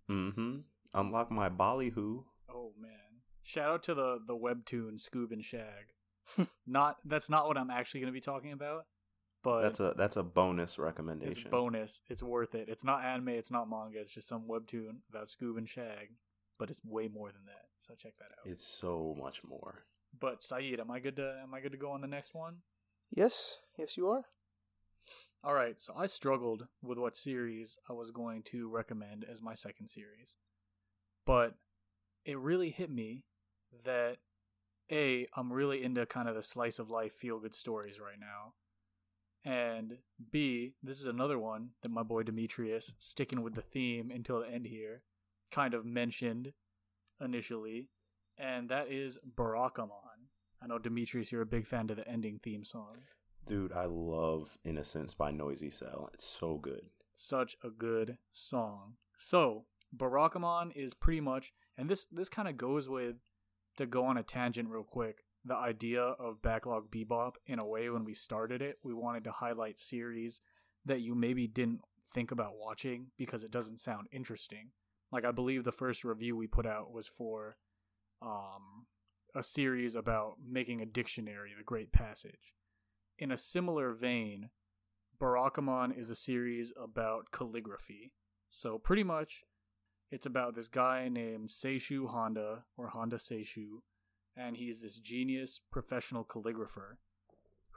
[0.08, 0.58] Mm-hmm.
[0.94, 2.22] Unlock my ballyhoo.
[2.48, 3.22] Oh man!
[3.42, 6.46] Shout out to the the webtoon Scoob and Shag.
[6.68, 8.84] not that's not what I'm actually going to be talking about,
[9.48, 11.32] but That's a that's a bonus recommendation.
[11.42, 12.00] it's bonus.
[12.08, 12.68] It's worth it.
[12.68, 13.28] It's not anime.
[13.30, 13.98] It's not manga.
[13.98, 16.10] It's just some webtoon about Scoob and Shag,
[16.58, 17.66] but it's way more than that.
[17.80, 18.50] So check that out.
[18.50, 19.84] It's so much more.
[20.18, 22.58] But Saeed, am I good to am I good to go on the next one?
[23.10, 24.24] Yes, yes, you are.
[25.42, 29.54] All right, so I struggled with what series I was going to recommend as my
[29.54, 30.36] second series.
[31.24, 31.54] But
[32.24, 33.24] it really hit me
[33.84, 34.16] that
[34.90, 38.54] A, I'm really into kind of the slice of life feel good stories right now.
[39.44, 39.98] And
[40.30, 44.48] B, this is another one that my boy Demetrius, sticking with the theme until the
[44.48, 45.02] end here,
[45.50, 46.52] kind of mentioned
[47.20, 47.88] initially,
[48.36, 50.28] and that is Barakamon.
[50.62, 52.96] I know Demetrius, you're a big fan of the ending theme song.
[53.46, 56.12] Dude, I love Innocence by NoisyCell.
[56.12, 56.82] It's so good.
[57.16, 58.94] such a good song.
[59.18, 59.64] So,
[59.96, 63.16] Barakamon is pretty much and this this kind of goes with
[63.76, 65.24] to go on a tangent real quick.
[65.48, 69.32] The idea of Backlog Bebop in a way when we started it, we wanted to
[69.32, 70.42] highlight series
[70.84, 71.80] that you maybe didn't
[72.12, 74.72] think about watching because it doesn't sound interesting.
[75.10, 77.56] Like I believe the first review we put out was for
[78.20, 78.88] um
[79.34, 82.54] a series about making a dictionary, The Great Passage.
[83.18, 84.50] In a similar vein,
[85.18, 88.12] Barakamon is a series about calligraphy.
[88.50, 89.44] So pretty much
[90.10, 93.80] it's about this guy named Seishu Handa or Handa Seishu
[94.38, 96.96] and he's this genius professional calligrapher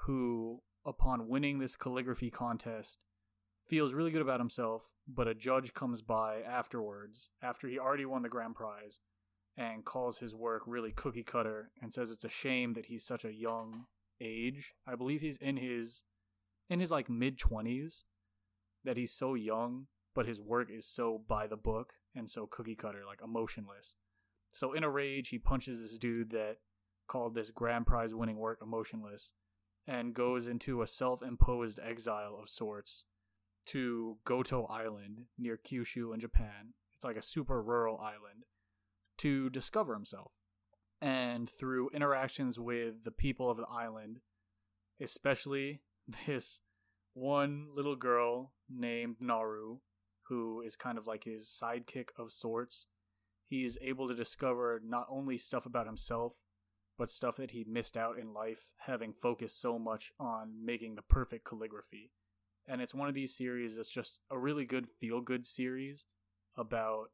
[0.06, 3.00] who upon winning this calligraphy contest
[3.68, 8.22] feels really good about himself, but a judge comes by afterwards after he already won
[8.22, 9.00] the grand prize
[9.58, 13.26] and calls his work really cookie cutter and says it's a shame that he's such
[13.26, 13.86] a young
[14.20, 14.74] age.
[14.88, 16.04] I believe he's in his
[16.70, 18.04] in his like mid 20s
[18.84, 22.76] that he's so young but his work is so by the book and so cookie
[22.76, 23.96] cutter like emotionless.
[24.52, 26.58] So in a rage he punches this dude that
[27.08, 29.32] called this grand prize winning work emotionless
[29.88, 33.06] and goes into a self-imposed exile of sorts
[33.68, 36.74] to Goto Island near Kyushu in Japan.
[36.96, 38.46] It's like a super rural island
[39.20, 40.32] to discover himself.
[41.02, 44.20] And through interactions with the people of the island,
[45.02, 45.82] especially
[46.28, 46.62] this
[47.14, 49.80] one little girl named Naru,
[50.28, 52.88] who is kind of like his sidekick of sorts,
[53.52, 56.36] he's able to discover not only stuff about himself,
[56.98, 61.02] but stuff that he missed out in life, having focused so much on making the
[61.02, 62.12] perfect calligraphy.
[62.66, 66.06] and it's one of these series that's just a really good feel good series
[66.56, 67.08] about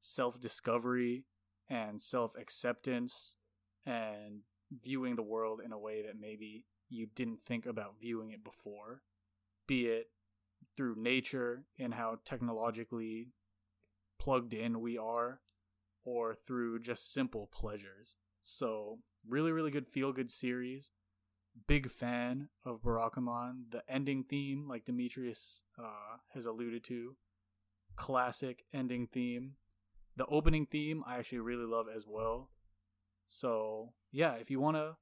[0.00, 1.26] self discovery
[1.68, 3.36] and self acceptance
[3.84, 4.40] and
[4.82, 9.02] viewing the world in a way that maybe you didn't think about viewing it before,
[9.66, 10.06] be it
[10.74, 13.32] through nature and how technologically
[14.18, 15.40] plugged in we are,
[16.06, 18.14] or through just simple pleasures.
[18.44, 20.90] So, really, really good feel good series.
[21.66, 23.70] Big fan of Barakamon.
[23.70, 27.16] The ending theme, like Demetrius uh, has alluded to,
[27.96, 29.56] classic ending theme.
[30.16, 32.50] The opening theme, I actually really love as well.
[33.28, 34.96] So, yeah, if you want to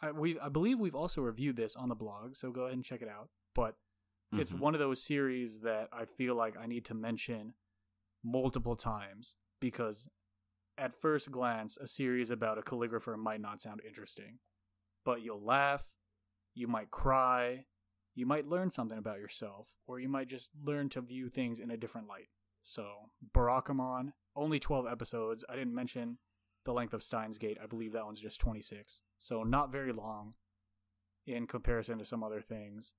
[0.00, 2.84] I we I believe we've also reviewed this on the blog, so go ahead and
[2.84, 3.28] check it out.
[3.54, 3.72] But
[4.32, 4.40] mm-hmm.
[4.40, 7.54] it's one of those series that I feel like I need to mention
[8.22, 10.08] multiple times because
[10.78, 14.38] at first glance a series about a calligrapher might not sound interesting.
[15.04, 15.86] But you'll laugh,
[16.54, 17.66] you might cry,
[18.14, 21.70] you might learn something about yourself, or you might just learn to view things in
[21.70, 22.28] a different light.
[22.62, 22.86] So,
[23.32, 25.44] Barakamon, only 12 episodes.
[25.48, 26.18] I didn't mention
[26.64, 27.58] the length of Steins Gate.
[27.62, 29.00] I believe that one's just 26.
[29.18, 30.34] So not very long
[31.26, 32.92] in comparison to some other things.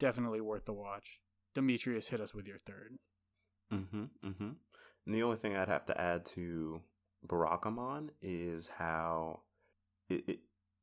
[0.00, 1.20] Definitely worth the watch.
[1.54, 2.96] Demetrius hit us with your third.
[3.72, 4.04] Mm-hmm.
[4.24, 4.50] Mm-hmm.
[5.06, 6.80] And the only thing I'd have to add to
[7.26, 9.40] Barakamon is how
[10.08, 10.38] it, it,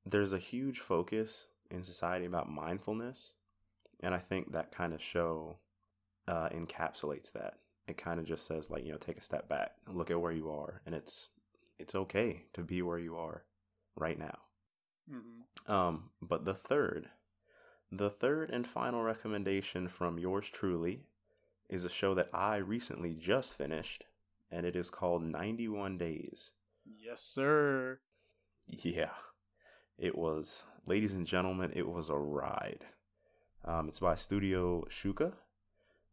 [0.05, 3.33] there's a huge focus in society about mindfulness,
[4.01, 5.57] and I think that kind of show
[6.27, 7.55] uh, encapsulates that.
[7.87, 10.31] It kind of just says like you know take a step back, look at where
[10.31, 11.29] you are, and it's
[11.77, 13.43] it's okay to be where you are
[13.95, 14.39] right now.
[15.11, 15.71] Mm-hmm.
[15.71, 17.09] Um, but the third,
[17.91, 21.01] the third and final recommendation from yours truly
[21.69, 24.05] is a show that I recently just finished,
[24.51, 26.51] and it is called 91 Days.
[26.85, 27.99] Yes, sir.
[28.67, 29.13] Yeah.
[29.97, 32.85] It was, ladies and gentlemen, it was a ride.
[33.63, 35.33] Um, it's by Studio Shuka,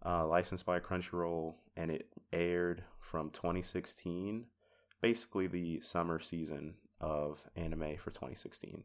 [0.05, 4.47] uh, licensed by Crunchyroll, and it aired from 2016
[5.03, 8.85] basically the summer season of anime for 2016.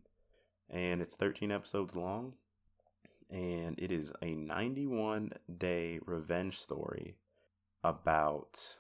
[0.69, 2.33] And it's 13 episodes long.
[3.29, 7.15] And it is a 91 day revenge story
[7.83, 8.77] about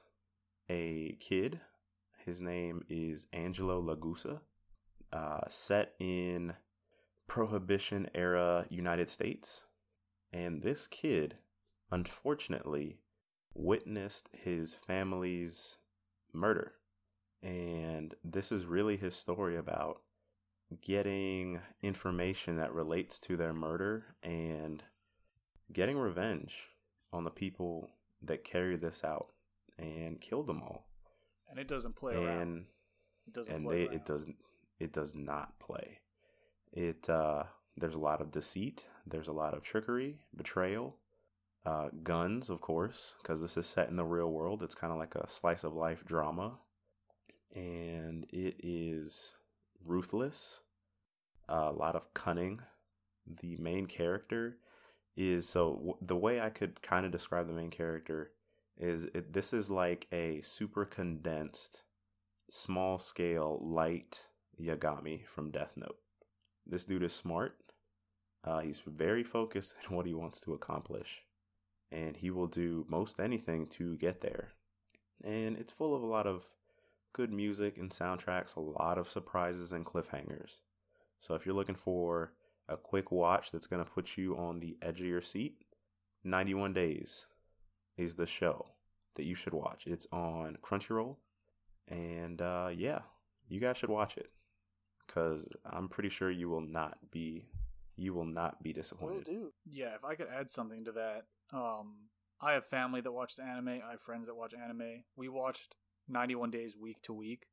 [0.69, 1.59] a kid.
[2.25, 4.41] His name is Angelo Lagusa,
[5.13, 6.53] uh, set in
[7.27, 9.63] Prohibition era United States.
[10.33, 11.37] And this kid,
[11.91, 12.99] unfortunately,
[13.53, 15.77] witnessed his family's
[16.33, 16.73] murder
[17.41, 20.01] and this is really his story about
[20.81, 24.83] getting information that relates to their murder and
[25.71, 26.63] getting revenge
[27.13, 27.89] on the people
[28.21, 29.29] that carry this out
[29.77, 30.87] and killed them all.
[31.49, 32.65] And it doesn't play and, around.
[33.27, 33.95] It doesn't and they around.
[33.95, 34.35] it doesn't
[34.79, 35.99] it does not play.
[36.71, 37.43] It uh
[37.75, 40.97] there's a lot of deceit, there's a lot of trickery, betrayal,
[41.63, 44.63] uh, guns, of course, because this is set in the real world.
[44.63, 46.57] It's kind of like a slice of life drama
[47.55, 49.35] and it is
[49.85, 50.59] ruthless,
[51.47, 52.61] a lot of cunning.
[53.25, 54.57] The main character
[55.15, 58.31] is so w- the way I could kind of describe the main character
[58.79, 61.83] is it, this is like a super condensed,
[62.49, 64.21] small scale, light
[64.59, 65.97] Yagami from Death Note.
[66.65, 67.55] This dude is smart.
[68.43, 71.23] Uh, he's very focused on what he wants to accomplish,
[71.91, 74.53] and he will do most anything to get there.
[75.23, 76.49] And it's full of a lot of
[77.13, 80.59] good music and soundtracks, a lot of surprises and cliffhangers.
[81.19, 82.33] So if you're looking for
[82.69, 85.63] a quick watch that's going to put you on the edge of your seat,
[86.23, 87.25] 91 Days
[87.97, 88.67] is the show
[89.15, 89.87] that you should watch.
[89.87, 91.17] It's on Crunchyroll.
[91.87, 92.99] And uh, yeah,
[93.49, 94.29] you guys should watch it
[95.05, 97.45] because I'm pretty sure you will not be
[97.95, 99.27] you will not be disappointed.
[99.27, 99.53] Will do.
[99.65, 101.95] Yeah, if I could add something to that, um,
[102.39, 103.81] I have family that watches anime.
[103.85, 105.03] I have friends that watch anime.
[105.15, 107.47] We watched 91 days week to week.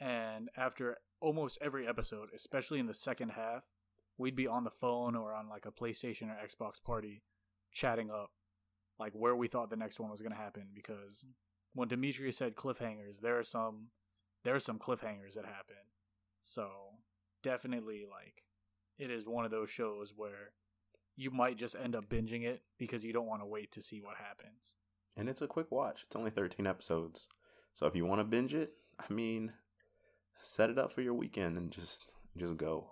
[0.00, 3.68] And after almost every episode, especially in the second half,
[4.16, 7.22] we'd be on the phone or on like a PlayStation or Xbox party
[7.72, 8.30] chatting up
[8.98, 11.24] like where we thought the next one was going to happen because
[11.74, 13.88] when Demetrius said cliffhangers, there are some
[14.44, 15.76] there are some cliffhangers that happen.
[16.42, 16.68] So,
[17.42, 18.44] definitely like
[18.98, 20.52] it is one of those shows where
[21.16, 24.00] you might just end up binging it because you don't want to wait to see
[24.00, 24.74] what happens.
[25.16, 26.04] And it's a quick watch.
[26.06, 27.26] It's only 13 episodes.
[27.74, 29.52] So if you want to binge it, I mean,
[30.40, 32.06] set it up for your weekend and just
[32.36, 32.90] just go.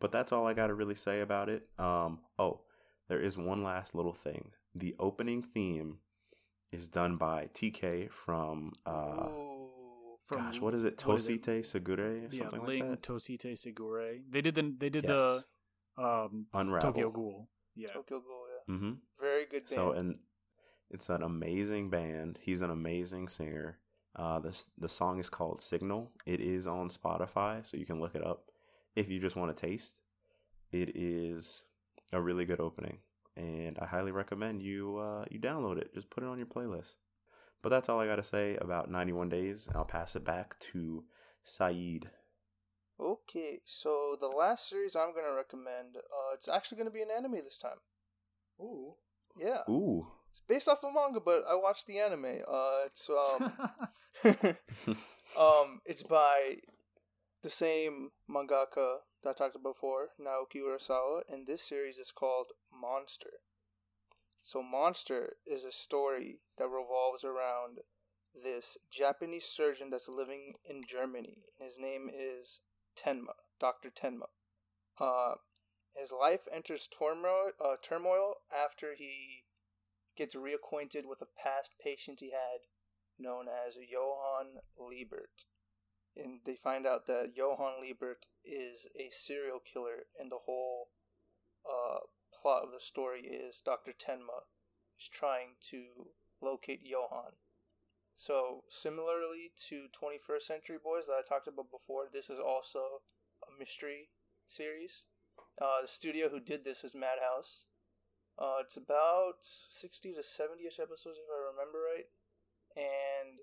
[0.00, 1.68] But that's all I got to really say about it.
[1.78, 2.62] Um, oh,
[3.08, 4.52] there is one last little thing.
[4.74, 5.98] The opening theme
[6.70, 9.28] is done by TK from uh
[10.24, 10.96] from, gosh, what is it?
[10.96, 13.02] Tosite Sigure yeah, something Ling like that.
[13.02, 14.20] Tosite Sigure.
[14.30, 15.44] They did the they did yes.
[15.96, 16.92] the um Unravel.
[16.92, 17.48] Tokyo Ghoul.
[17.74, 17.88] Yeah.
[17.88, 18.74] Tokyo Ghoul, yeah.
[18.74, 18.92] Mm-hmm.
[19.20, 19.70] Very good band.
[19.70, 20.18] So and
[20.90, 22.38] it's an amazing band.
[22.40, 23.78] He's an amazing singer.
[24.14, 26.10] Uh, the the song is called Signal.
[26.26, 28.50] It is on Spotify, so you can look it up
[28.94, 29.96] if you just want a taste.
[30.70, 31.64] It is
[32.12, 32.98] a really good opening,
[33.36, 35.94] and I highly recommend you uh, you download it.
[35.94, 36.94] Just put it on your playlist.
[37.62, 39.68] But that's all I got to say about 91 Days.
[39.74, 41.04] I'll pass it back to
[41.44, 42.10] Saeed.
[43.00, 47.02] Okay, so the last series I'm going to recommend, uh, it's actually going to be
[47.02, 47.78] an anime this time.
[48.60, 48.94] Ooh.
[49.38, 49.60] Yeah.
[49.68, 50.06] Ooh.
[50.30, 52.42] It's based off of manga, but I watched the anime.
[52.48, 53.52] Uh, it's um,
[55.38, 56.56] um, it's by
[57.42, 62.48] the same mangaka that I talked about before, Naoki Urasawa, and this series is called
[62.72, 63.40] Monster.
[64.42, 67.78] So, Monster is a story that revolves around
[68.34, 71.44] this Japanese surgeon that's living in Germany.
[71.60, 72.60] His name is
[72.96, 73.90] Tenma, Dr.
[73.90, 74.26] Tenma.
[74.98, 75.34] Uh,
[75.94, 79.44] his life enters turmoil, uh, turmoil after he
[80.16, 82.66] gets reacquainted with a past patient he had
[83.18, 85.44] known as Johann Liebert.
[86.16, 90.88] And they find out that Johann Liebert is a serial killer, and the whole
[91.64, 92.00] uh,
[92.40, 93.92] plot of the story is Dr.
[93.92, 94.44] Tenma
[95.00, 97.32] is trying to locate Johann.
[98.16, 103.02] So, similarly to 21st Century Boys that I talked about before, this is also
[103.42, 104.10] a mystery
[104.46, 105.04] series.
[105.60, 107.64] Uh, the studio who did this is Madhouse.
[108.38, 112.08] Uh, it's about 60 to 70 ish episodes, if I remember right.
[112.76, 113.40] And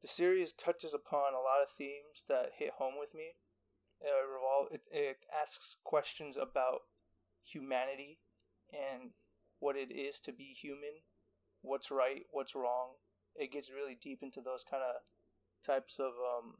[0.00, 3.36] the series touches upon a lot of themes that hit home with me.
[4.00, 6.82] It, revolve, it, it asks questions about
[7.44, 8.18] humanity
[8.72, 9.10] and
[9.58, 11.02] what it is to be human,
[11.62, 12.94] what's right, what's wrong.
[13.34, 15.02] It gets really deep into those kind of
[15.66, 16.54] types of um,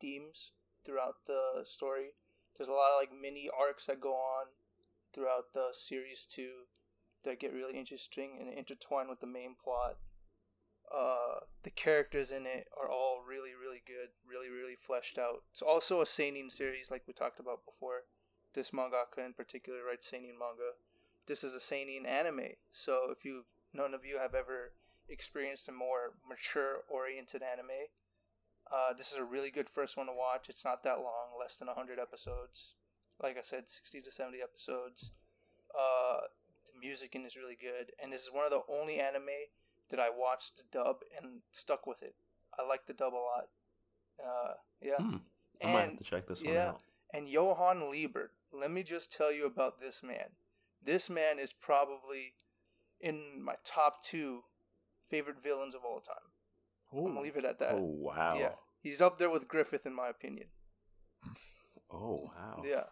[0.00, 0.52] themes
[0.84, 2.14] throughout the story.
[2.56, 4.46] There's a lot of like mini arcs that go on
[5.14, 6.66] throughout the series too
[7.24, 9.96] that get really interesting and intertwine with the main plot.
[10.94, 15.42] Uh, the characters in it are all really, really good, really, really fleshed out.
[15.50, 18.04] It's also a seinen series, like we talked about before.
[18.54, 20.80] This mangaka in particular writes seinen manga.
[21.26, 24.72] This is a seinen anime, so if you none of you have ever
[25.08, 27.92] experienced a more mature oriented anime,
[28.72, 30.48] uh, this is a really good first one to watch.
[30.48, 32.74] It's not that long, less than 100 episodes.
[33.22, 35.12] Like I said, 60 to 70 episodes.
[35.78, 36.28] Uh,
[36.66, 39.48] the music in is really good, and this is one of the only anime
[39.90, 42.14] that I watched the dub and stuck with it.
[42.58, 43.48] I like the dub a lot.
[44.22, 44.96] Uh, yeah.
[44.96, 45.16] Hmm.
[45.62, 46.80] I and might have to check this one yeah, out.
[47.12, 48.30] and Johann Liebert.
[48.52, 50.36] Let me just tell you about this man.
[50.82, 52.34] This man is probably
[53.00, 54.42] in my top two
[55.06, 56.16] favorite villains of all time.
[56.92, 57.74] I'm gonna leave it at that.
[57.74, 58.36] Oh wow.
[58.38, 60.48] Yeah, he's up there with Griffith in my opinion.
[61.90, 62.62] Oh wow.
[62.66, 62.82] Yeah.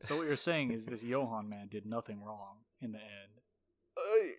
[0.00, 3.06] So what you're saying is this Johann man did nothing wrong in the end.
[3.98, 4.30] Uh,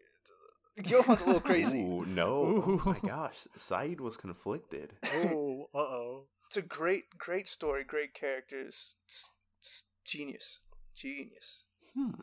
[0.84, 1.82] Johann's a little crazy.
[1.82, 2.64] Ooh, no.
[2.66, 3.48] Oh my gosh.
[3.56, 4.94] Saeed was conflicted.
[5.06, 6.24] Oh, uh oh.
[6.48, 8.96] It's a great, great story, great characters.
[9.06, 10.60] It's, it's genius,
[10.96, 11.64] genius.
[11.96, 12.22] Hmm.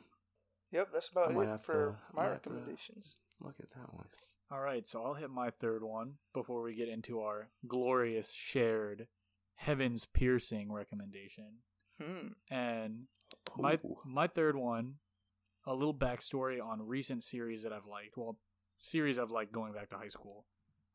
[0.70, 3.14] Yep, that's about it have for to- my might have to- recommendations.
[3.40, 4.06] Look at that one.
[4.50, 9.06] All right, so I'll hit my third one before we get into our glorious shared
[9.54, 11.58] heavens piercing recommendation.
[12.02, 12.28] Hmm.
[12.50, 13.04] And
[13.56, 13.98] my Ooh.
[14.04, 14.94] my third one,
[15.68, 18.16] a little backstory on recent series that I've liked.
[18.16, 18.38] Well,
[18.80, 20.46] series I've liked going back to high school.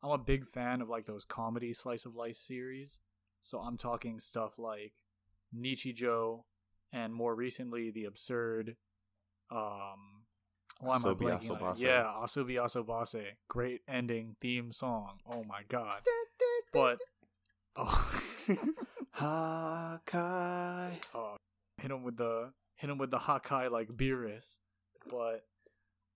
[0.02, 2.98] I'm a big fan of like those comedy slice of life series.
[3.40, 4.92] So I'm talking stuff like
[5.56, 6.42] Nichijou
[6.92, 8.76] and more recently the absurd
[9.50, 10.24] um
[10.80, 11.78] why am I blanking on it?
[11.78, 13.24] Yeah, Asobi Asobase.
[13.48, 15.20] Great ending theme song.
[15.24, 16.00] Oh my god.
[16.72, 16.98] But
[17.76, 18.20] oh,
[19.16, 20.90] Hakai.
[21.14, 21.36] oh
[21.80, 24.56] hit him with the hit him with the Hakai like Beerus.
[25.10, 25.44] But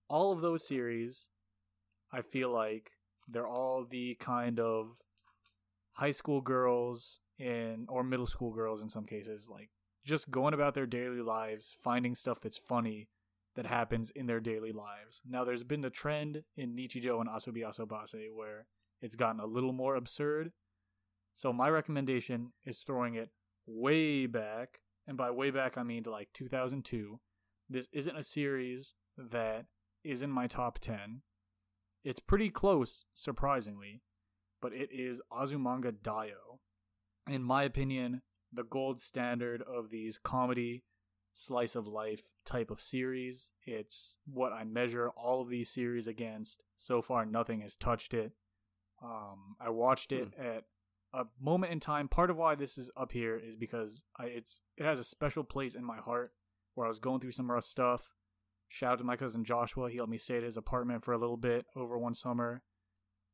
[0.09, 1.27] all of those series,
[2.11, 2.91] I feel like
[3.27, 4.97] they're all the kind of
[5.93, 9.69] high school girls in or middle school girls in some cases, like
[10.05, 13.09] just going about their daily lives, finding stuff that's funny
[13.55, 15.21] that happens in their daily lives.
[15.27, 18.67] Now there's been the trend in Nichijou and Asobi Asobase where
[19.01, 20.51] it's gotten a little more absurd.
[21.35, 23.29] So my recommendation is throwing it
[23.65, 27.19] way back, and by way back I mean to like 2002.
[27.69, 29.65] This isn't a series that
[30.03, 31.21] is in my top 10.
[32.03, 34.01] It's pretty close, surprisingly,
[34.61, 36.59] but it is Azumanga Daioh.
[37.27, 40.83] In my opinion, the gold standard of these comedy
[41.35, 43.51] slice of life type of series.
[43.65, 46.63] It's what I measure all of these series against.
[46.75, 48.31] So far, nothing has touched it.
[49.03, 50.63] Um, I watched it at
[51.13, 52.07] a moment in time.
[52.07, 55.43] Part of why this is up here is because I, it's it has a special
[55.43, 56.33] place in my heart
[56.79, 58.13] where I was going through some rough stuff.
[58.69, 59.89] Shout out to my cousin Joshua.
[59.89, 62.63] He helped me stay at his apartment for a little bit over one summer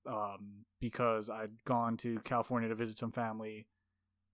[0.09, 3.67] um, because I'd gone to California to visit some family.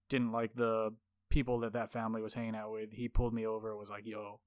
[0.08, 0.92] Didn't like the
[1.30, 2.94] people that that family was hanging out with.
[2.94, 3.76] He pulled me over.
[3.76, 4.40] Was like, "Yo,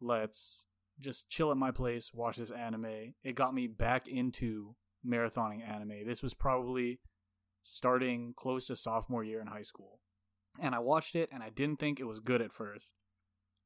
[0.00, 0.66] let's
[0.98, 4.74] just chill at my place, watch this anime." It got me back into
[5.06, 6.04] marathoning anime.
[6.04, 6.98] This was probably
[7.62, 10.00] starting close to sophomore year in high school.
[10.58, 12.94] And I watched it and I didn't think it was good at first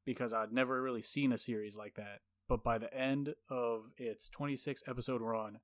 [0.09, 2.21] because I'd never really seen a series like that.
[2.47, 5.59] But by the end of its 26 episode run,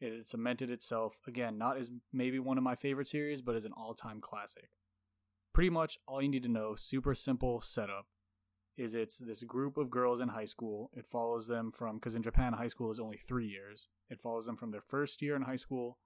[0.00, 3.72] it cemented itself again, not as maybe one of my favorite series, but as an
[3.76, 4.70] all time classic.
[5.52, 8.06] Pretty much all you need to know, super simple setup,
[8.76, 10.92] is it's this group of girls in high school.
[10.96, 13.88] It follows them from, because in Japan, high school is only three years.
[14.08, 15.98] It follows them from their first year in high school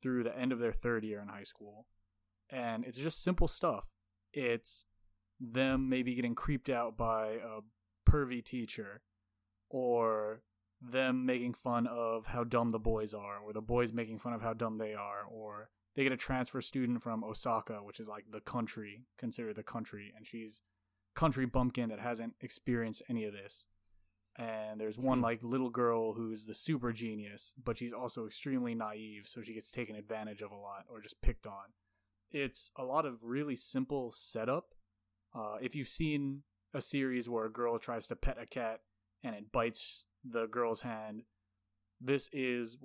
[0.00, 1.88] through the end of their third year in high school.
[2.48, 3.88] And it's just simple stuff.
[4.32, 4.84] It's
[5.40, 7.60] them maybe getting creeped out by a
[8.08, 9.02] pervy teacher
[9.68, 10.42] or
[10.80, 14.42] them making fun of how dumb the boys are or the boys making fun of
[14.42, 18.24] how dumb they are or they get a transfer student from Osaka which is like
[18.30, 20.62] the country considered the country and she's
[21.14, 23.66] country bumpkin that hasn't experienced any of this
[24.36, 25.24] and there's one Hmm.
[25.24, 29.70] like little girl who's the super genius but she's also extremely naive so she gets
[29.70, 31.72] taken advantage of a lot or just picked on
[32.30, 34.74] it's a lot of really simple setup
[35.36, 36.42] uh, if you've seen
[36.74, 38.80] a series where a girl tries to pet a cat
[39.22, 41.22] and it bites the girl's hand
[42.00, 42.76] this is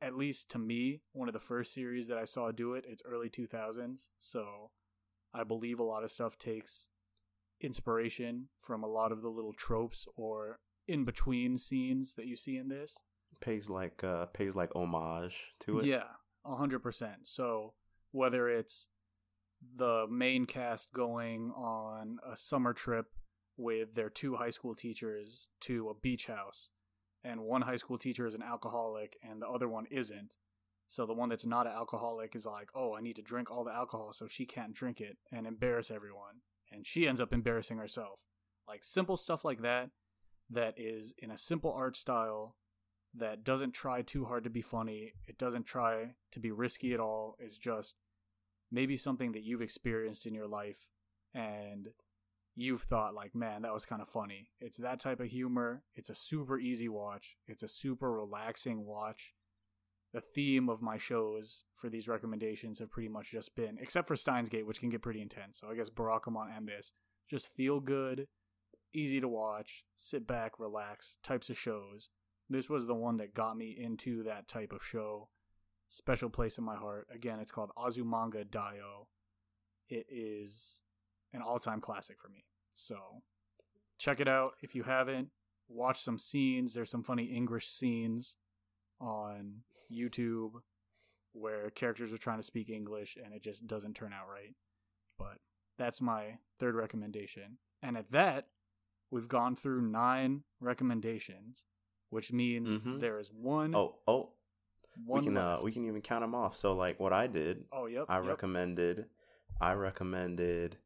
[0.00, 3.02] at least to me one of the first series that i saw do it it's
[3.04, 4.70] early 2000s so
[5.34, 6.88] i believe a lot of stuff takes
[7.60, 12.56] inspiration from a lot of the little tropes or in between scenes that you see
[12.56, 12.98] in this
[13.40, 15.84] Pays like uh pays like homage to it.
[15.84, 16.02] yeah,
[16.44, 17.18] a hundred percent.
[17.28, 17.74] So
[18.10, 18.88] whether it's
[19.76, 23.06] the main cast going on a summer trip
[23.56, 26.68] with their two high school teachers to a beach house,
[27.24, 30.36] and one high school teacher is an alcoholic and the other one isn't.
[30.86, 33.64] So the one that's not an alcoholic is like, oh, I need to drink all
[33.64, 36.42] the alcohol so she can't drink it and embarrass everyone.
[36.72, 38.20] And she ends up embarrassing herself.
[38.66, 39.90] Like simple stuff like that,
[40.48, 42.56] that is in a simple art style
[43.14, 45.12] that doesn't try too hard to be funny.
[45.26, 47.36] It doesn't try to be risky at all.
[47.38, 47.96] It's just
[48.70, 50.88] maybe something that you've experienced in your life
[51.34, 51.88] and
[52.54, 54.50] you've thought like, man, that was kind of funny.
[54.60, 55.82] It's that type of humor.
[55.94, 57.36] It's a super easy watch.
[57.46, 59.32] It's a super relaxing watch.
[60.12, 64.16] The theme of my shows for these recommendations have pretty much just been, except for
[64.16, 65.60] Steins Gate, which can get pretty intense.
[65.60, 66.92] So I guess Barakamon and this
[67.30, 68.26] just feel good,
[68.94, 72.08] easy to watch, sit back, relax types of shows
[72.50, 75.28] this was the one that got me into that type of show.
[75.88, 77.08] Special place in my heart.
[77.12, 79.06] Again, it's called Azumanga Daioh.
[79.88, 80.82] It is
[81.32, 82.44] an all-time classic for me.
[82.74, 83.22] So,
[83.98, 85.28] check it out if you haven't.
[85.68, 86.74] Watch some scenes.
[86.74, 88.36] There's some funny English scenes
[89.00, 90.52] on YouTube
[91.32, 94.54] where characters are trying to speak English and it just doesn't turn out right.
[95.18, 95.38] But
[95.78, 97.58] that's my third recommendation.
[97.82, 98.48] And at that,
[99.10, 101.62] we've gone through nine recommendations,
[102.10, 103.00] which means Mhm.
[103.00, 103.74] there is one.
[103.74, 104.34] Oh, oh,
[105.04, 106.56] one we can uh we can even count them off.
[106.56, 108.06] So like what I did, oh, yep.
[108.08, 108.26] I yep.
[108.26, 109.06] recommended
[109.60, 110.78] I recommended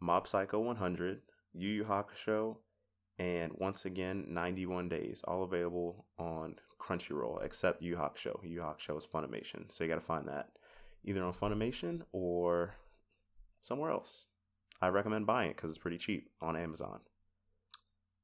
[0.00, 1.20] Mob Psycho 100,
[1.52, 2.56] Yu Yu Hakusho,
[3.18, 8.42] and once again 91 Days, all available on Crunchyroll except Yu Yu Hakusho.
[8.42, 10.50] Yu Yu Hakusho is Funimation, so you got to find that
[11.04, 12.74] either on Funimation or
[13.60, 14.26] somewhere else.
[14.80, 17.00] I recommend buying it because it's pretty cheap on Amazon.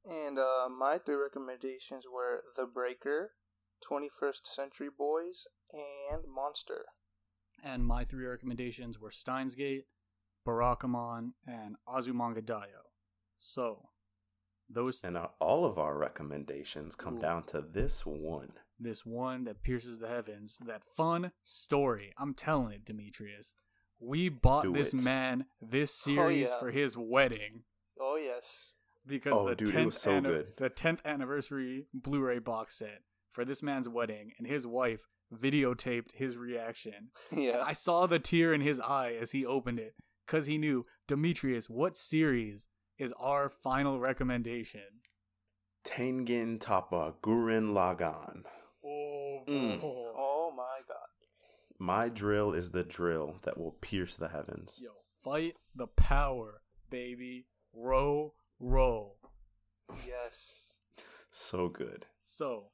[0.08, 3.32] And uh, my three recommendations were The Breaker,
[3.88, 6.84] 21st Century Boys, and Monster.
[7.64, 9.84] And my three recommendations were Steins Gate,
[10.46, 12.86] Barakamon, and Azumanga Daioh.
[13.38, 13.88] So,
[14.68, 17.20] those And uh, all of our recommendations come Ooh.
[17.20, 18.52] down to this one.
[18.78, 22.12] this one that pierces the heavens, that fun story.
[22.18, 23.52] I'm telling it, Demetrius.
[23.98, 25.00] We bought Do this it.
[25.02, 26.58] man this series yeah.
[26.58, 27.62] for his wedding
[27.98, 28.72] Oh, yes.
[29.06, 30.46] because Oh, the dude, it 10th was so good.
[30.58, 33.00] the 10th anniversary Blu-ray box set
[33.37, 35.01] for this man's wedding and his wife
[35.32, 37.11] videotaped his reaction.
[37.30, 37.62] yeah.
[37.64, 39.95] I saw the tear in his eye as he opened it
[40.26, 42.68] cuz he knew, Demetrius, what series
[42.99, 45.03] is our final recommendation?
[45.84, 48.45] Tengen Toppa Gurren Lagann.
[48.84, 49.80] Oh, Mm.
[49.82, 50.97] Oh, my God.
[51.78, 54.80] My drill is the drill that will pierce the heavens.
[54.82, 54.91] Yo,
[55.22, 57.47] fight the power, baby.
[57.74, 59.16] Row, row.
[60.07, 60.78] Yes.
[61.30, 62.07] So good.
[62.24, 62.70] So,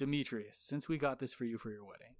[0.00, 2.14] Demetrius, since we got this for you for your wedding,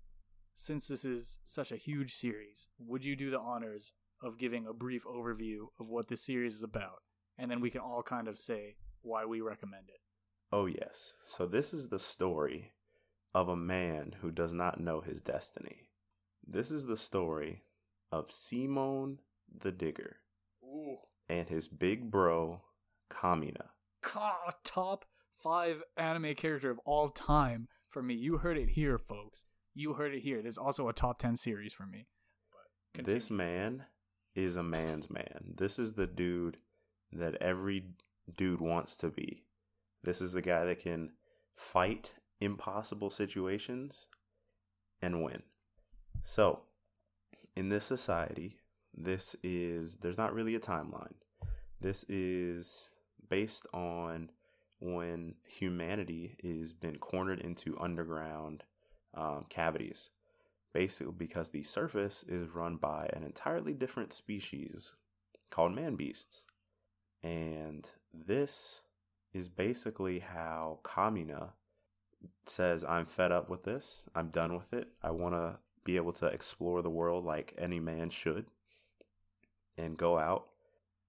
[0.54, 4.74] since this is such a huge series, would you do the honors of giving a
[4.74, 7.00] brief overview of what this series is about?
[7.38, 10.02] And then we can all kind of say why we recommend it.
[10.52, 11.14] Oh, yes.
[11.24, 12.72] So, this is the story
[13.34, 15.88] of a man who does not know his destiny.
[16.46, 17.62] This is the story
[18.12, 19.20] of Simon
[19.50, 20.16] the Digger
[20.62, 20.98] Ooh.
[21.30, 22.60] and his big bro,
[23.10, 23.68] Kamina.
[24.02, 25.06] Ka- top
[25.42, 28.14] five anime character of all time for me.
[28.14, 29.44] You heard it here, folks.
[29.74, 30.42] You heard it here.
[30.42, 32.06] There's also a top 10 series for me.
[32.94, 33.84] This man
[34.34, 35.54] is a man's man.
[35.56, 36.58] This is the dude
[37.12, 37.84] that every
[38.36, 39.44] dude wants to be.
[40.02, 41.12] This is the guy that can
[41.56, 44.06] fight impossible situations
[45.02, 45.42] and win.
[46.24, 46.60] So,
[47.56, 48.58] in this society,
[48.94, 51.14] this is there's not really a timeline.
[51.80, 52.90] This is
[53.28, 54.30] based on
[54.80, 58.64] when humanity is been cornered into underground
[59.14, 60.10] um, cavities
[60.72, 64.94] basically because the surface is run by an entirely different species
[65.50, 66.44] called man beasts.
[67.22, 68.82] And this
[69.32, 71.50] is basically how Kamina
[72.46, 74.04] says, I'm fed up with this.
[74.14, 74.88] I'm done with it.
[75.02, 78.46] I want to be able to explore the world like any man should
[79.76, 80.46] and go out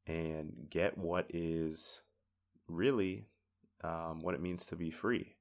[0.07, 2.01] and get what is
[2.67, 3.25] really
[3.83, 5.35] um, what it means to be free,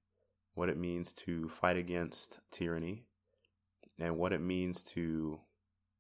[0.55, 3.05] what it means to fight against tyranny,
[3.99, 5.41] and what it means to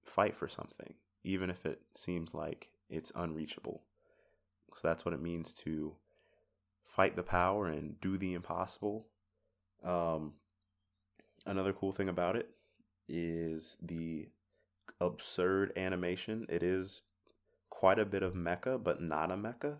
[0.04, 3.82] fight for something, even if it seems like it's unreachable.
[4.74, 5.96] So that's what it means to
[6.84, 9.06] fight the power and do the impossible.
[9.84, 10.34] Um,
[11.46, 12.50] another cool thing about it
[13.08, 14.28] is the
[15.00, 16.46] absurd animation.
[16.48, 17.02] It is
[17.68, 19.76] quite a bit of mecha, but not a mecha.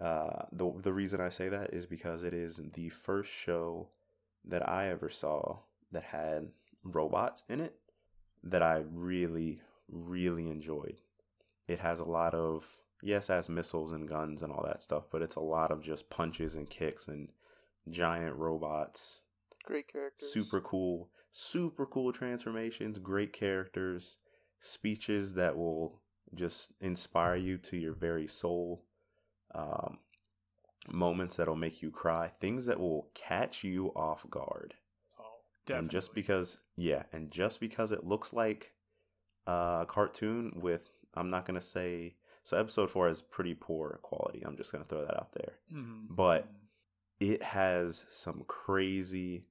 [0.00, 3.88] Uh, the the reason I say that is because it is the first show
[4.44, 6.48] that I ever saw that had
[6.84, 7.76] robots in it
[8.42, 11.00] that I really, really enjoyed.
[11.66, 12.64] It has a lot of,
[13.02, 15.82] yes, it has missiles and guns and all that stuff, but it's a lot of
[15.82, 17.30] just punches and kicks and
[17.88, 19.20] giant robots.
[19.64, 20.32] Great characters.
[20.32, 24.18] Super cool, super cool transformations, great characters,
[24.60, 26.02] speeches that will
[26.34, 28.84] just inspire you to your very soul.
[29.56, 29.98] Um,
[30.88, 34.74] moments that'll make you cry, things that will catch you off guard.
[35.18, 35.24] Oh,
[35.66, 35.78] definitely.
[35.84, 38.72] And just because, yeah, and just because it looks like
[39.46, 44.42] a cartoon with, I'm not going to say, so episode four is pretty poor quality.
[44.44, 45.54] I'm just going to throw that out there.
[45.72, 46.06] Mhm.
[46.10, 46.48] But
[47.18, 49.46] it has some crazy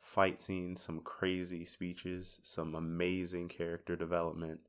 [0.00, 4.60] fight scenes, some crazy speeches, some amazing character development.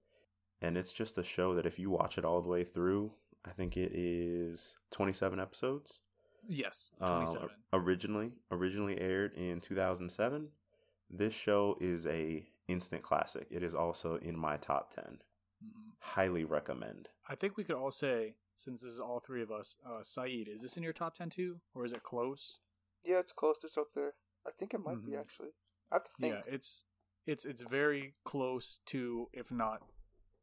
[0.61, 3.13] And it's just a show that if you watch it all the way through,
[3.45, 6.01] I think it is 27 episodes
[6.47, 7.25] yes, uh,
[7.73, 10.49] originally originally aired in 2007
[11.09, 15.21] this show is a instant classic it is also in my top 10
[15.63, 15.91] Mhm.
[15.99, 19.77] highly recommend I think we could all say, since this is all three of us,
[19.85, 21.61] uh, Saeed, is this in your top 10 too?
[21.73, 22.59] Or is it close?
[23.03, 23.63] Yeah, it's close.
[23.63, 24.15] It's up there.
[24.45, 25.19] I think it might be Mhm.
[25.19, 25.53] actually.
[25.91, 26.33] I have to think.
[26.33, 26.83] Yeah, it's
[27.25, 29.81] it's it's very close to, if not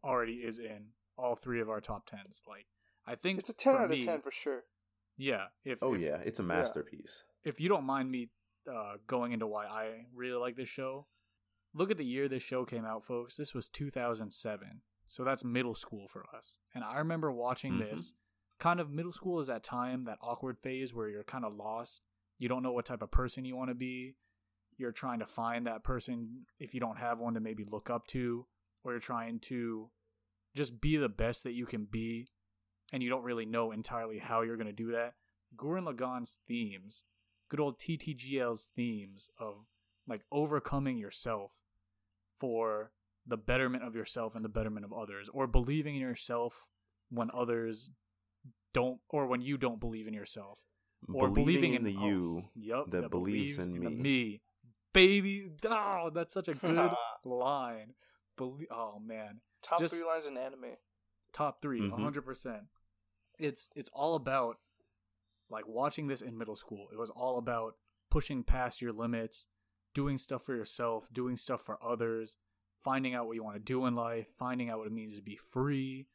[0.05, 2.43] already is in all three of our top tens.
[2.47, 2.67] Like
[3.11, 4.65] I think It's a ten for out me- of ten for sure.
[5.17, 8.29] Yeah, if oh if, yeah it's a masterpiece if you don't mind me
[8.71, 11.07] uh, going into why I really like this show,
[11.75, 13.37] look at the year this show came out, folks.
[13.37, 16.59] This was 2007, so that's middle school for us.
[16.75, 17.91] And I remember watching Mhm.
[17.91, 18.13] this.
[18.59, 22.03] Kind of middle school is that time, that awkward phase where you're kind of lost.
[22.39, 24.17] You don't know what type of person you want to be.
[24.77, 28.07] You're trying to find that person if you don't have one to maybe look up
[28.09, 28.47] to,
[28.85, 29.91] or you're trying to
[30.55, 32.27] just be the best that you can be,
[32.93, 35.15] and you don't really know entirely how you're going to do that.
[35.57, 37.05] Gurren Lagann's themes
[37.51, 39.65] good old TTGL's themes of
[40.07, 41.53] like overcoming yourself
[42.39, 42.91] for
[43.27, 46.67] the betterment of yourself and the betterment of others, or believing in yourself
[47.11, 47.91] when others
[48.73, 50.59] don't, or when you don't believe in yourself,
[51.13, 53.97] or believing, believing, in the oh, you yep, that believes in the me.
[53.97, 54.41] me,
[54.93, 55.51] baby.
[55.67, 56.91] Oh, that's such a good
[57.25, 57.95] line.
[58.37, 60.77] Belie- oh man, Top Just- three lines in anime.
[61.33, 61.91] top 3 Mhm.
[61.93, 62.63] 100 percent.
[63.39, 64.59] It's it's all about
[65.51, 66.89] like watching this in middle school.
[66.93, 67.75] It was all about
[68.11, 69.47] pushing past your limits,
[69.95, 72.37] doing stuff for yourself, doing stuff for others,
[72.83, 75.23] finding out what you want to do in life, finding out what it means to
[75.23, 76.07] be free,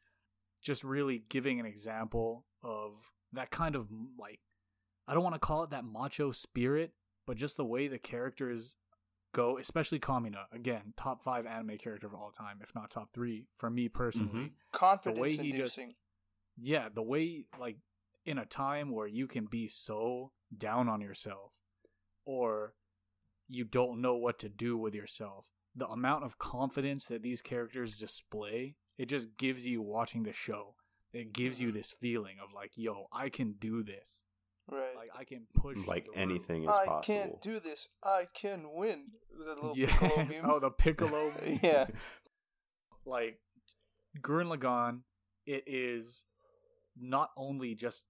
[0.62, 2.92] just really giving an example of
[3.32, 4.40] that kind of like
[5.06, 6.92] I don't want to call it that macho spirit,
[7.26, 8.76] but just the way the characters
[9.34, 13.46] go, especially Kamina, again, top 5 anime character of all time, if not top 3
[13.56, 14.46] for me personally mm-hmm.
[14.72, 15.94] Confidence he just- inducing.
[16.60, 17.76] Yeah, the way like
[18.24, 21.52] in a time where you can be so down on yourself
[22.24, 22.74] or
[23.48, 27.94] you don't know what to do with yourself, the amount of confidence that these characters
[27.96, 30.76] display, it just gives you watching the show.
[31.12, 31.76] It gives you mm-hmm.
[31.76, 34.22] this feeling of like, yo, I can do this.
[34.70, 34.96] Right.
[34.96, 36.18] Like I can push like the rope.
[36.18, 37.02] anything is I possible.
[37.02, 37.88] can't do this.
[38.02, 39.08] I can win.
[39.38, 39.86] The little Yeah.
[39.88, 40.44] Piccolo meme.
[40.44, 41.32] oh, the Piccolo.
[41.62, 41.86] yeah.
[43.04, 43.40] like
[44.20, 45.00] Gurren Lagann,
[45.46, 46.24] it is
[46.98, 48.04] not only just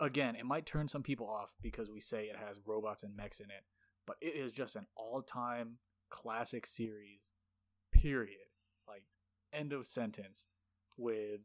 [0.00, 3.40] again, it might turn some people off because we say it has robots and mechs
[3.40, 3.64] in it,
[4.06, 5.78] but it is just an all-time
[6.10, 7.32] classic series.
[7.92, 8.48] Period.
[8.88, 9.04] Like
[9.52, 10.46] end of sentence
[10.96, 11.40] with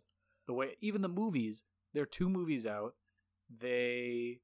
[0.48, 2.96] the way even the movies, there are two movies out.
[3.50, 4.40] They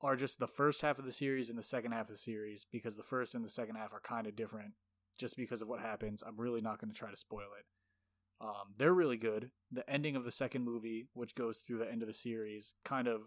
[0.00, 2.66] are just the first half of the series and the second half of the series
[2.70, 4.72] because the first and the second half are kind of different
[5.18, 6.24] just because of what happens.
[6.26, 7.66] I'm really not going to try to spoil it.
[8.42, 9.50] Um, they're really good.
[9.70, 13.06] The ending of the second movie, which goes through the end of the series, kind
[13.06, 13.22] of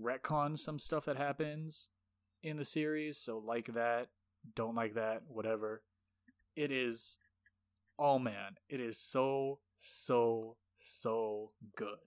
[0.00, 1.90] retcons some stuff that happens
[2.42, 3.18] in the series.
[3.18, 4.08] So, like that,
[4.56, 5.82] don't like that, whatever.
[6.56, 7.18] It is,
[7.98, 11.98] oh man, it is so, so, so good.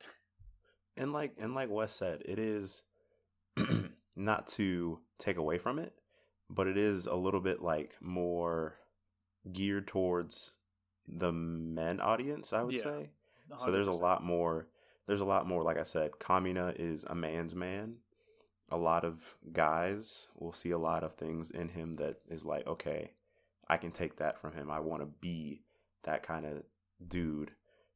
[0.98, 2.84] and like and like Wes said, it is
[4.16, 5.94] not to take away from it,
[6.50, 8.76] but it is a little bit like more
[9.54, 10.52] geared towards
[11.08, 12.84] the men audience, I would Yeah.
[12.84, 13.10] say.
[13.60, 14.68] So there's a lot more
[15.08, 17.98] there's a lot more like I said, Kamina is a man's man.
[18.70, 22.66] A lot of guys will see a lot of things in him that is like,
[22.66, 23.14] okay,
[23.68, 24.72] I can take that from him.
[24.72, 25.62] I want to be
[26.04, 26.64] that kind of
[27.08, 27.52] dude.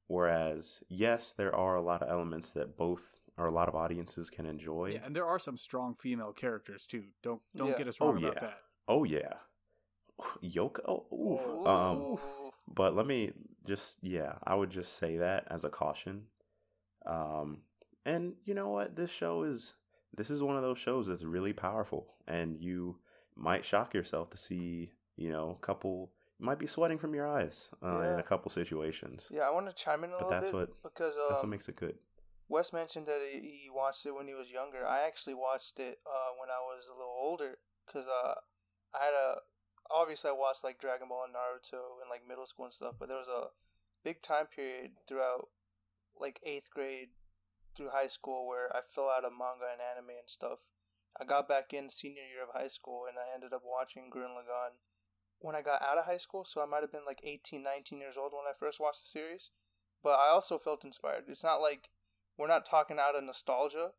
[0.05, 4.29] Whereas, yes, there are a lot of elements that both or a lot of audiences
[4.29, 4.91] can enjoy.
[4.93, 7.05] Yeah, and there are some strong female characters too.
[7.23, 7.77] Don't don't Yeah.
[7.77, 8.39] get us wrong Oh, about yeah.
[8.41, 8.61] that.
[8.87, 9.33] Oh yeah,
[10.43, 11.05] Yoko.
[11.11, 11.39] Ooh.
[11.39, 11.65] Ooh.
[11.65, 12.17] Um,
[12.73, 13.31] but let me
[13.67, 16.25] just yeah, I would just say that as a caution.
[17.05, 17.59] Um,
[18.05, 18.95] and you know what?
[18.95, 19.73] This show is
[20.15, 22.97] this is one of those shows that's really powerful, and you
[23.35, 26.11] might shock yourself to see you know a couple.
[26.39, 29.27] You might be sweating from your eyes uh, in a couple situations.
[29.29, 31.43] yeah, I want to chime in a But little that's bit what- because That's what
[31.43, 31.95] um, makes it good.
[32.47, 34.85] Wes mentioned that he he watched it when he was younger.
[34.87, 38.33] I actually watched it uh, when I was a little older because uh,
[38.95, 39.35] I had a
[39.91, 43.07] obviously I watched like Dragon Ball and Naruto in like middle school and stuff, but
[43.07, 43.49] there was a
[44.03, 45.49] big time period throughout
[46.19, 47.09] like eighth grade
[47.75, 50.59] through high school where I fell out of manga and anime and stuff.
[51.19, 54.37] I got back in senior year of high school and I ended up watching Gurren
[54.37, 54.77] Lagann
[55.39, 57.99] when I got out of high school, so I might have been like 18, 19
[57.99, 59.51] years old when I first watched the series.
[60.03, 61.25] But I also felt inspired.
[61.27, 61.89] It's not like
[62.37, 63.91] we're not talking out of nostalgia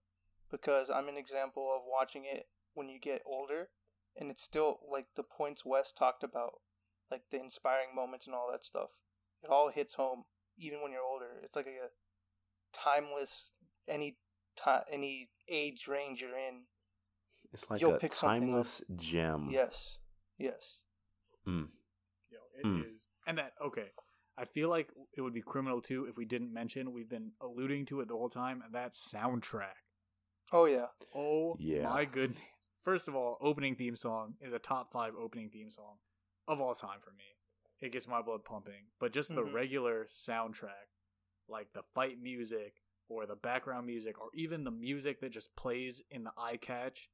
[0.51, 3.69] because I'm an example of watching it when you get older
[4.17, 6.61] and it's still like the points Wes talked about,
[7.11, 8.91] like the inspiring moments and all that stuff.
[9.43, 10.25] It all hits home
[10.59, 11.41] even when you're older.
[11.43, 11.89] It's like a
[12.73, 13.53] timeless
[13.89, 14.17] any
[14.57, 16.63] time any age range you're in.
[17.53, 19.49] It's like you'll a pick something timeless gem.
[19.51, 19.99] Yes.
[20.39, 20.79] Yes.
[21.47, 21.69] Mm.
[22.31, 23.07] Yo, it is, Mm.
[23.27, 23.89] and that okay.
[24.39, 27.87] I feel like it would be criminal too if we didn't mention we've been alluding
[27.87, 28.63] to it the whole time.
[28.65, 29.75] And that soundtrack.
[30.53, 30.87] Oh yeah.
[31.15, 31.89] Oh Yeah.
[31.91, 32.41] my goodness!
[32.85, 35.97] First of all, opening theme song is a top five opening theme song
[36.49, 37.25] of all time for me.
[37.81, 38.87] It gets my blood pumping.
[38.99, 39.53] But just the Mhm.
[39.55, 40.89] regular soundtrack,
[41.49, 46.01] like the fight music or the background music or even the music that just plays
[46.11, 47.11] in the eye catch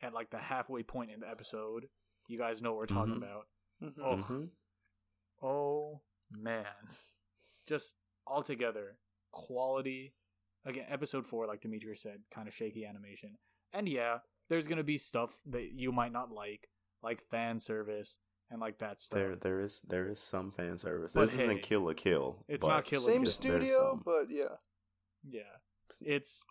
[0.00, 1.90] at like the halfway point in the episode.
[2.28, 3.18] You guys know what we're talking Mhm.
[3.18, 3.48] about.
[3.80, 3.98] Mhm.
[3.98, 4.16] Oh.
[4.16, 4.50] Mhm.
[5.42, 6.96] Oh man.
[7.66, 7.96] Just
[8.26, 8.98] altogether
[9.32, 10.14] quality.
[10.64, 13.38] Again, episode 4 like Demetrius said, kind of shaky animation.
[13.72, 14.20] And yeah,
[14.50, 16.68] there's going to be stuff that you might not like,
[17.02, 18.18] like fan service
[18.50, 19.18] and like that stuff.
[19.18, 21.12] There, there is there is some fan service.
[21.14, 22.44] But this hey, isn't Kill la Kill.
[22.48, 23.14] it's not Kill la Kill.
[23.14, 24.56] Same studio, but yeah.
[25.26, 25.42] Yeah.
[26.00, 26.44] It's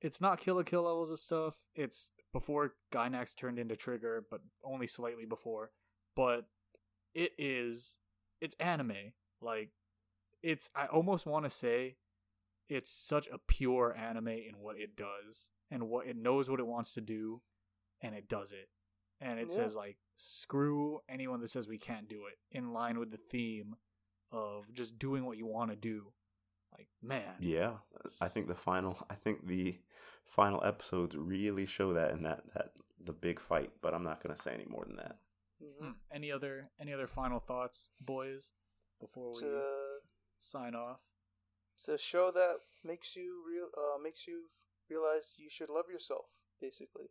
[0.00, 1.56] it's not kill la kill levels of stuff.
[1.74, 5.72] It's before Gainax turned into Trigger, but only slightly before.
[6.14, 6.46] But
[7.12, 7.96] it is
[8.40, 9.12] it's anime.
[9.42, 9.70] Like
[10.42, 11.96] it's I almost want to say
[12.68, 16.66] it's such a pure anime in what it does and what it knows what it
[16.66, 17.42] wants to do
[18.00, 18.68] and it does it.
[19.20, 19.56] And it Yeah.
[19.56, 23.76] says like screw anyone that says we can't do it in line with the theme
[24.30, 26.12] of just doing what you want to do.
[26.72, 27.36] Like, man.
[27.40, 27.78] Yeah,
[28.20, 28.98] I think the final.
[29.08, 29.80] I think the
[30.24, 33.72] final episodes really show that in that that the big fight.
[33.80, 35.18] But I'm not gonna say any more than that.
[35.62, 35.78] Mhm.
[35.78, 35.92] Hmm.
[36.10, 38.50] Any other any other final thoughts, boys,
[39.00, 40.00] before we a,
[40.38, 41.00] sign off?
[41.76, 44.48] it's a show that makes you real uh, makes you
[44.90, 46.26] realize you should love yourself,
[46.60, 47.06] basically.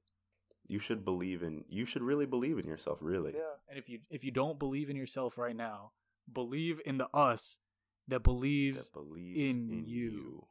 [0.67, 1.63] You should believe in.
[1.69, 2.99] You should really believe in yourself.
[3.01, 3.33] Really.
[3.33, 3.55] Yeah.
[3.69, 5.91] And if you if you don't believe in yourself right now,
[6.31, 7.59] believe in the us
[8.07, 8.89] that believes.
[8.89, 10.11] That believes in in, you.
[10.11, 10.47] you.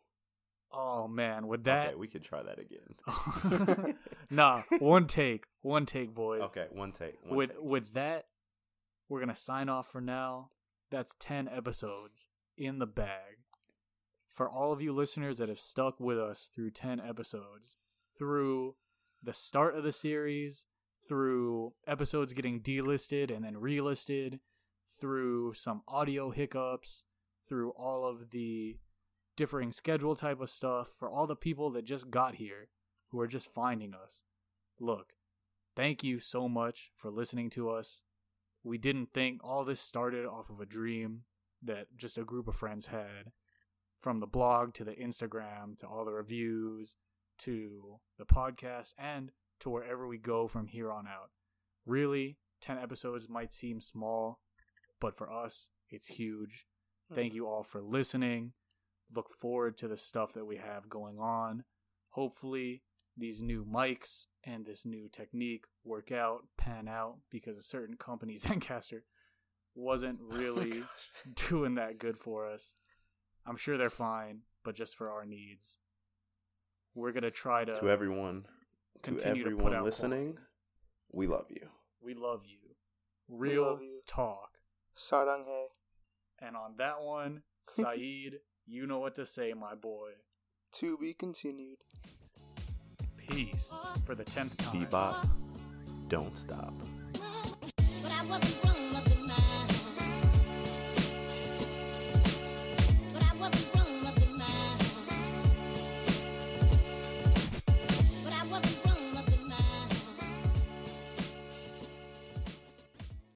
[0.72, 3.96] oh man, with that, okay, we could try that again.
[4.30, 6.42] nah, one take, one take, boys.
[6.42, 7.16] okay, one take.
[7.24, 7.62] One with take.
[7.62, 8.26] with that,
[9.08, 10.50] we're gonna sign off for now.
[10.90, 13.43] That's ten episodes in the bag.
[14.34, 17.76] For all of you listeners that have stuck with us through ten episodes,
[18.18, 18.74] through
[19.22, 20.66] the start of the series,
[21.08, 24.40] through episodes getting delisted and then relisted,
[25.00, 27.04] through some audio hiccups,
[27.48, 28.78] through all of the
[29.36, 32.70] differing schedule type of stuff, for all the people that just got here
[33.10, 34.22] who are just finding us.
[34.80, 35.12] Look,
[35.76, 38.02] thank you so much for listening to us.
[38.64, 41.22] We didn't think all this started off of a dream
[41.62, 43.30] that just a group of friends had.
[44.04, 46.96] From the blog to the Instagram to all the reviews
[47.38, 49.30] to the podcast and
[49.60, 51.30] to wherever we go from here on out.
[51.86, 54.40] Really, 10 episodes might seem small,
[55.00, 56.66] but for us, it's huge.
[57.14, 57.36] Thank mm.
[57.36, 58.52] you all for listening.
[59.10, 61.64] Look forward to the stuff that we have going on.
[62.10, 62.82] Hopefully,
[63.16, 68.34] these new mics and this new technique work out, pan out, because a certain company,
[68.38, 69.00] Zencastr,
[69.74, 70.82] wasn't oh, really
[71.48, 72.74] doing that good for us.
[73.46, 75.78] I'm sure they're fine, but just for our needs.
[76.94, 77.74] We're going to try to.
[77.74, 78.46] To everyone,
[78.94, 80.38] to continue to put everyone listening,
[81.12, 81.68] we love you.
[82.02, 82.58] We love you.
[83.28, 84.00] Real love you.
[84.06, 84.58] talk.
[84.96, 85.66] Saranghae.
[86.40, 88.34] And on that one, Saeed,
[88.66, 90.10] you know what to say, my boy.
[90.74, 91.78] To be continued.
[93.16, 93.74] Peace
[94.04, 94.86] for the tenth time.
[94.86, 95.30] Bebop,
[96.08, 96.74] don't stop.